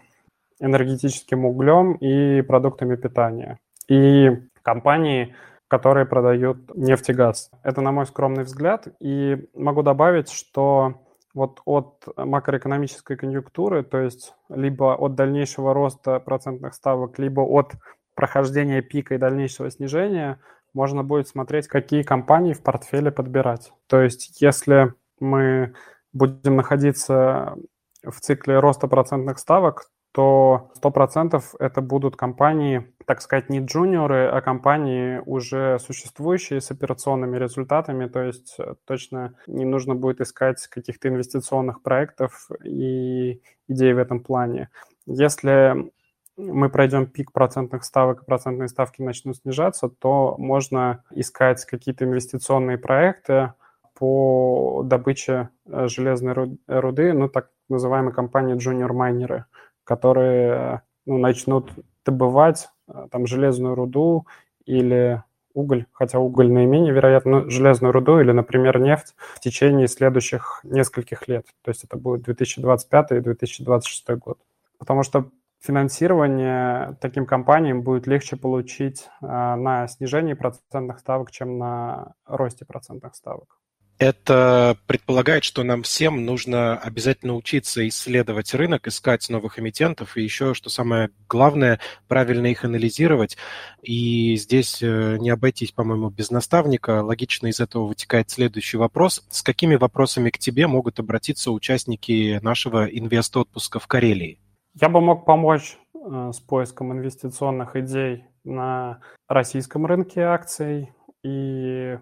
энергетическим 0.60 1.45
углем 1.45 1.93
и 1.93 2.41
продуктами 2.41 2.97
питания. 2.97 3.58
И 3.88 4.30
компании, 4.62 5.34
которые 5.69 6.06
продают 6.06 6.75
нефть 6.75 7.12
и 7.12 7.13
газ. 7.13 7.49
Это, 7.63 7.80
на 7.80 7.93
мой 7.93 8.06
скромный 8.08 8.43
взгляд. 8.43 8.89
И 8.99 9.47
могу 9.56 9.84
добавить, 9.84 10.30
что 10.30 10.95
вот 11.34 11.62
от 11.63 11.93
макроэкономической 12.17 13.15
конъюнктуры, 13.15 13.84
то 13.84 13.99
есть 13.99 14.34
либо 14.49 14.95
от 14.95 15.15
дальнейшего 15.15 15.73
роста 15.73 16.19
процентных 16.19 16.73
ставок, 16.73 17.17
либо 17.19 17.39
от 17.39 17.71
прохождения 18.15 18.82
пика 18.82 19.15
и 19.15 19.17
дальнейшего 19.17 19.71
снижения, 19.71 20.39
можно 20.73 21.03
будет 21.03 21.27
смотреть, 21.27 21.67
какие 21.67 22.03
компании 22.03 22.53
в 22.53 22.62
портфеле 22.62 23.12
подбирать. 23.12 23.71
То 23.88 24.01
есть 24.01 24.41
если 24.41 24.93
мы 25.19 25.73
будем 26.13 26.55
находиться 26.55 27.55
в 28.03 28.19
цикле 28.19 28.60
роста 28.60 28.88
процентных 28.88 29.39
ставок, 29.39 29.89
что 30.19 30.71
100% 30.84 31.41
это 31.60 31.82
будут 31.82 32.17
компании, 32.17 32.93
так 33.05 33.21
сказать, 33.21 33.49
не 33.49 33.60
джуниоры, 33.60 34.27
а 34.27 34.41
компании 34.41 35.21
уже 35.25 35.79
существующие 35.79 36.60
с 36.60 36.71
операционными 36.71 37.38
результатами, 37.38 38.08
то 38.08 38.23
есть 38.23 38.55
э, 38.60 38.75
точно 38.86 39.36
не 39.47 39.63
нужно 39.65 39.95
будет 39.95 40.19
искать 40.19 40.67
каких-то 40.67 41.08
инвестиционных 41.08 41.82
проектов 41.82 42.49
и 42.65 43.41
идей 43.69 43.93
в 43.93 43.97
этом 43.97 44.19
плане. 44.19 44.69
Если 45.05 45.91
мы 46.39 46.69
пройдем 46.69 47.06
пик 47.06 47.32
процентных 47.32 47.84
ставок, 47.84 48.21
и 48.21 48.25
процентные 48.25 48.69
ставки 48.69 49.02
начнут 49.02 49.38
снижаться, 49.38 49.89
то 49.89 50.36
можно 50.38 51.04
искать 51.12 51.65
какие-то 51.65 52.06
инвестиционные 52.06 52.78
проекты 52.78 53.54
по 53.93 54.82
добыче 54.86 55.49
э, 55.65 55.88
железной 55.88 56.58
руды, 56.67 57.13
ну, 57.13 57.28
так 57.28 57.49
называемые 57.67 58.13
компании 58.13 58.56
junior-майнеры, 58.56 59.45
которые 59.84 60.84
ну, 61.06 61.17
начнут 61.17 61.71
добывать 62.06 62.69
э, 62.88 63.08
там 63.12 63.28
железную 63.28 63.75
руду 63.75 64.25
или 64.65 65.21
уголь, 65.54 65.86
хотя 65.91 66.19
уголь 66.19 66.49
наименее 66.49 66.93
вероятно, 66.93 67.41
но 67.41 67.49
железную 67.49 67.91
руду 67.91 68.19
или, 68.19 68.32
например, 68.32 68.80
нефть 68.80 69.15
в 69.17 69.41
течение 69.41 69.88
следующих 69.88 70.62
нескольких 70.63 71.28
лет. 71.28 71.45
То 71.63 71.69
есть 71.69 71.84
это 71.84 71.97
будет 71.97 72.21
2025 72.23 73.12
и 73.12 73.19
2026 73.19 74.10
год. 74.12 74.39
Потому 74.78 75.04
что 75.04 75.30
финансирование 75.59 76.97
таким 77.01 77.25
компаниям 77.25 77.81
будет 77.81 78.07
легче 78.07 78.37
получить 78.37 79.07
э, 79.21 79.25
на 79.25 79.87
снижении 79.87 80.33
процентных 80.33 80.99
ставок, 80.99 81.31
чем 81.31 81.57
на 81.57 82.13
росте 82.25 82.65
процентных 82.65 83.15
ставок. 83.15 83.59
Это 83.99 84.77
предполагает, 84.87 85.43
что 85.43 85.61
нам 85.63 85.83
всем 85.83 86.25
нужно 86.25 86.77
обязательно 86.77 87.35
учиться 87.35 87.85
исследовать 87.85 88.53
рынок, 88.53 88.87
искать 88.87 89.27
новых 89.27 89.59
эмитентов 89.59 90.15
и 90.15 90.23
еще, 90.23 90.53
что 90.53 90.69
самое 90.69 91.09
главное, 91.27 91.81
правильно 92.07 92.47
их 92.47 92.63
анализировать. 92.63 93.35
И 93.81 94.37
здесь 94.37 94.81
э, 94.81 95.17
не 95.19 95.29
обойтись, 95.29 95.73
по-моему, 95.73 96.09
без 96.09 96.31
наставника. 96.31 97.03
Логично 97.03 97.47
из 97.47 97.59
этого 97.59 97.87
вытекает 97.87 98.29
следующий 98.29 98.77
вопрос. 98.77 99.25
С 99.29 99.43
какими 99.43 99.75
вопросами 99.75 100.29
к 100.29 100.37
тебе 100.37 100.67
могут 100.67 101.01
обратиться 101.01 101.51
участники 101.51 102.39
нашего 102.41 102.85
инвест-отпуска 102.85 103.79
в 103.79 103.87
Карелии? 103.87 104.39
Я 104.75 104.89
бы 104.89 105.01
мог 105.01 105.25
помочь 105.25 105.77
э, 105.93 106.32
с 106.34 106.39
поиском 106.39 106.93
инвестиционных 106.93 107.75
идей 107.75 108.25
на 108.43 108.99
российском 109.27 109.86
рынке 109.86 110.21
акций. 110.21 110.93
И, 111.23 111.97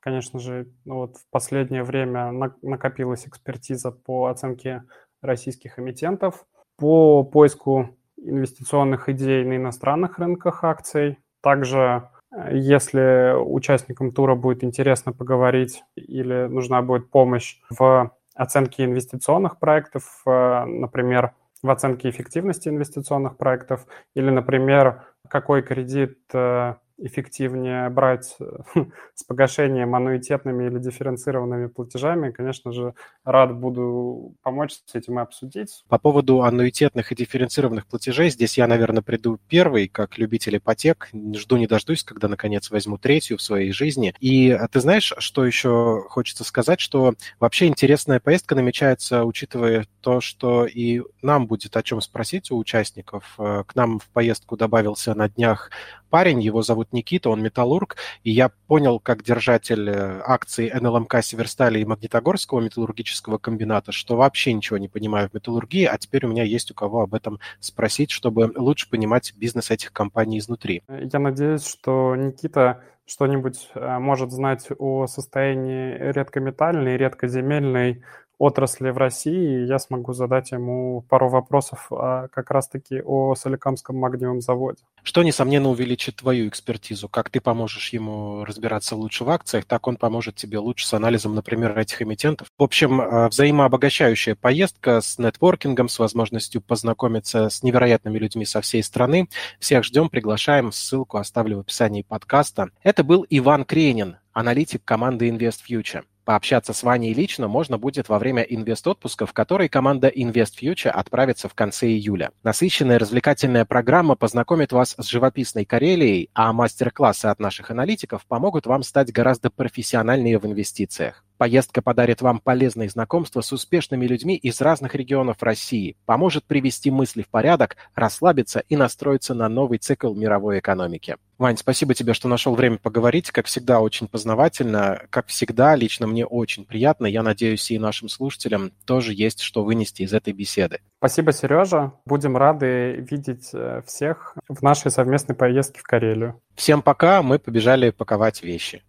конечно 0.00 0.38
же, 0.38 0.68
ну 0.84 0.96
вот 0.96 1.16
в 1.16 1.30
последнее 1.30 1.82
время 1.82 2.30
накопилась 2.62 3.26
экспертиза 3.26 3.90
по 3.90 4.26
оценке 4.26 4.84
российских 5.22 5.78
эмитентов, 5.78 6.46
по 6.76 7.24
поиску 7.24 7.96
инвестиционных 8.16 9.08
идей 9.08 9.44
на 9.44 9.56
иностранных 9.56 10.18
рынках 10.18 10.64
акций. 10.64 11.18
Также, 11.42 12.10
э, 12.30 12.56
если 12.56 13.34
участникам 13.34 14.12
тура 14.12 14.34
будет 14.34 14.62
интересно 14.62 15.12
поговорить 15.12 15.82
или 15.96 16.48
нужна 16.48 16.82
будет 16.82 17.10
помощь 17.10 17.60
в 17.70 18.12
оценке 18.34 18.84
инвестиционных 18.84 19.58
проектов, 19.58 20.22
э, 20.26 20.64
например, 20.66 21.32
в 21.62 21.70
оценке 21.70 22.10
эффективности 22.10 22.68
инвестиционных 22.68 23.36
проектов 23.36 23.86
или, 24.14 24.30
например, 24.30 25.04
какой 25.28 25.62
кредит 25.62 26.18
э, 26.32 26.74
эффективнее 26.98 27.88
брать 27.90 28.36
э, 28.40 28.44
с 29.14 29.24
погашением 29.24 29.94
аннуитетными 29.94 30.66
или 30.66 30.78
дифференцированными 30.78 31.68
платежами, 31.68 32.30
конечно 32.30 32.72
же, 32.72 32.94
рад 33.24 33.54
буду 33.54 34.34
помочь 34.42 34.78
с 34.84 34.94
этим 34.94 35.18
и 35.18 35.22
обсудить. 35.22 35.84
По 35.88 35.98
поводу 35.98 36.42
аннуитетных 36.42 37.12
и 37.12 37.14
дифференцированных 37.14 37.86
платежей, 37.86 38.30
здесь 38.30 38.58
я, 38.58 38.66
наверное, 38.66 39.02
приду 39.02 39.38
первый, 39.48 39.88
как 39.88 40.18
любитель 40.18 40.56
ипотек. 40.56 41.08
Жду 41.34 41.56
не 41.56 41.66
дождусь, 41.66 42.04
когда, 42.04 42.28
наконец, 42.28 42.70
возьму 42.70 42.98
третью 42.98 43.38
в 43.38 43.42
своей 43.42 43.72
жизни. 43.72 44.14
И 44.18 44.50
а 44.50 44.66
ты 44.68 44.80
знаешь, 44.80 45.12
что 45.18 45.44
еще 45.44 46.04
хочется 46.08 46.44
сказать, 46.44 46.80
что 46.80 47.14
вообще 47.38 47.66
интересная 47.66 48.20
поездка 48.20 48.54
намечается, 48.54 49.24
учитывая 49.24 49.86
то, 50.00 50.20
что 50.20 50.66
и 50.66 51.02
нам 51.22 51.46
будет 51.46 51.76
о 51.76 51.82
чем 51.82 52.00
спросить 52.00 52.50
у 52.50 52.58
участников. 52.58 53.34
Э, 53.38 53.62
к 53.66 53.74
нам 53.74 53.98
в 53.98 54.08
поездку 54.08 54.56
добавился 54.56 55.14
на 55.14 55.28
днях 55.28 55.70
парень, 56.10 56.40
его 56.40 56.62
зовут 56.62 56.87
Никита, 56.92 57.30
он 57.30 57.42
металлург, 57.42 57.96
и 58.24 58.30
я 58.30 58.50
понял, 58.66 59.00
как 59.00 59.22
держатель 59.22 59.88
э, 59.88 60.22
акций 60.24 60.70
НЛМК 60.72 61.22
Северстали 61.22 61.80
и 61.80 61.84
Магнитогорского 61.84 62.60
металлургического 62.60 63.38
комбината, 63.38 63.92
что 63.92 64.16
вообще 64.16 64.52
ничего 64.52 64.78
не 64.78 64.88
понимаю 64.88 65.28
в 65.28 65.34
металлургии, 65.34 65.84
а 65.84 65.96
теперь 65.98 66.26
у 66.26 66.28
меня 66.28 66.44
есть 66.44 66.70
у 66.70 66.74
кого 66.74 67.02
об 67.02 67.14
этом 67.14 67.38
спросить, 67.60 68.10
чтобы 68.10 68.52
лучше 68.56 68.88
понимать 68.90 69.34
бизнес 69.36 69.70
этих 69.70 69.92
компаний 69.92 70.38
изнутри. 70.38 70.82
Я 70.88 71.18
надеюсь, 71.18 71.66
что 71.66 72.16
Никита 72.16 72.82
что-нибудь 73.08 73.70
э, 73.74 73.98
может 73.98 74.30
знать 74.30 74.68
о 74.78 75.06
состоянии 75.06 76.12
редкометальной 76.12 76.96
редкоземельной 76.96 78.02
отрасли 78.38 78.90
в 78.90 78.96
России, 78.96 79.66
я 79.66 79.78
смогу 79.78 80.12
задать 80.12 80.52
ему 80.52 81.04
пару 81.08 81.28
вопросов 81.28 81.88
а, 81.90 82.28
как 82.28 82.50
раз-таки 82.50 83.02
о 83.04 83.34
Соликамском 83.34 83.96
магниевом 83.96 84.40
заводе. 84.40 84.78
Что, 85.02 85.22
несомненно, 85.22 85.68
увеличит 85.68 86.16
твою 86.16 86.48
экспертизу. 86.48 87.08
Как 87.08 87.30
ты 87.30 87.40
поможешь 87.40 87.92
ему 87.92 88.44
разбираться 88.44 88.94
лучше 88.94 89.24
в 89.24 89.30
акциях, 89.30 89.64
так 89.64 89.86
он 89.86 89.96
поможет 89.96 90.36
тебе 90.36 90.58
лучше 90.58 90.86
с 90.86 90.94
анализом, 90.94 91.34
например, 91.34 91.76
этих 91.76 92.00
эмитентов. 92.00 92.48
В 92.56 92.62
общем, 92.62 93.00
а, 93.00 93.28
взаимообогащающая 93.28 94.36
поездка 94.36 95.00
с 95.00 95.18
нетворкингом, 95.18 95.88
с 95.88 95.98
возможностью 95.98 96.60
познакомиться 96.60 97.48
с 97.48 97.62
невероятными 97.62 98.18
людьми 98.18 98.44
со 98.44 98.60
всей 98.60 98.82
страны. 98.82 99.28
Всех 99.58 99.84
ждем, 99.84 100.08
приглашаем. 100.08 100.70
Ссылку 100.70 101.18
оставлю 101.18 101.58
в 101.58 101.60
описании 101.60 102.02
подкаста. 102.02 102.70
Это 102.82 103.02
был 103.02 103.26
Иван 103.28 103.64
Кренин, 103.64 104.16
аналитик 104.32 104.84
команды 104.84 105.28
Invest 105.28 105.60
Future. 105.68 106.04
Пообщаться 106.28 106.74
с 106.74 106.82
Ваней 106.82 107.14
лично 107.14 107.48
можно 107.48 107.78
будет 107.78 108.10
во 108.10 108.18
время 108.18 108.42
инвест-отпуска, 108.42 109.24
в 109.24 109.32
который 109.32 109.70
команда 109.70 110.08
Invest 110.08 110.60
Future 110.60 110.90
отправится 110.90 111.48
в 111.48 111.54
конце 111.54 111.86
июля. 111.86 112.32
Насыщенная 112.42 112.98
развлекательная 112.98 113.64
программа 113.64 114.14
познакомит 114.14 114.70
вас 114.72 114.94
с 114.98 115.06
живописной 115.06 115.64
Карелией, 115.64 116.28
а 116.34 116.52
мастер-классы 116.52 117.24
от 117.24 117.40
наших 117.40 117.70
аналитиков 117.70 118.26
помогут 118.26 118.66
вам 118.66 118.82
стать 118.82 119.10
гораздо 119.10 119.48
профессиональнее 119.48 120.38
в 120.38 120.44
инвестициях. 120.44 121.24
Поездка 121.38 121.82
подарит 121.82 122.20
вам 122.20 122.40
полезные 122.40 122.88
знакомства 122.88 123.42
с 123.42 123.52
успешными 123.52 124.06
людьми 124.06 124.34
из 124.36 124.60
разных 124.60 124.96
регионов 124.96 125.36
России, 125.40 125.96
поможет 126.04 126.44
привести 126.44 126.90
мысли 126.90 127.22
в 127.22 127.28
порядок, 127.28 127.76
расслабиться 127.94 128.64
и 128.68 128.76
настроиться 128.76 129.34
на 129.34 129.48
новый 129.48 129.78
цикл 129.78 130.12
мировой 130.14 130.58
экономики. 130.58 131.16
Вань, 131.38 131.56
спасибо 131.56 131.94
тебе, 131.94 132.14
что 132.14 132.26
нашел 132.26 132.56
время 132.56 132.78
поговорить. 132.78 133.30
Как 133.30 133.46
всегда, 133.46 133.78
очень 133.78 134.08
познавательно. 134.08 135.02
Как 135.10 135.28
всегда, 135.28 135.76
лично 135.76 136.08
мне 136.08 136.26
очень 136.26 136.64
приятно. 136.64 137.06
Я 137.06 137.22
надеюсь, 137.22 137.70
и 137.70 137.78
нашим 137.78 138.08
слушателям 138.08 138.72
тоже 138.84 139.14
есть 139.14 139.40
что 139.40 139.62
вынести 139.62 140.02
из 140.02 140.12
этой 140.12 140.32
беседы. 140.32 140.80
Спасибо, 140.98 141.30
Сережа. 141.32 141.92
Будем 142.04 142.36
рады 142.36 143.06
видеть 143.08 143.50
э, 143.52 143.82
всех 143.86 144.34
в 144.48 144.62
нашей 144.62 144.90
совместной 144.90 145.36
поездке 145.36 145.78
в 145.78 145.84
Карелию. 145.84 146.40
Всем 146.56 146.82
пока. 146.82 147.22
Мы 147.22 147.38
побежали 147.38 147.90
паковать 147.90 148.42
вещи. 148.42 148.82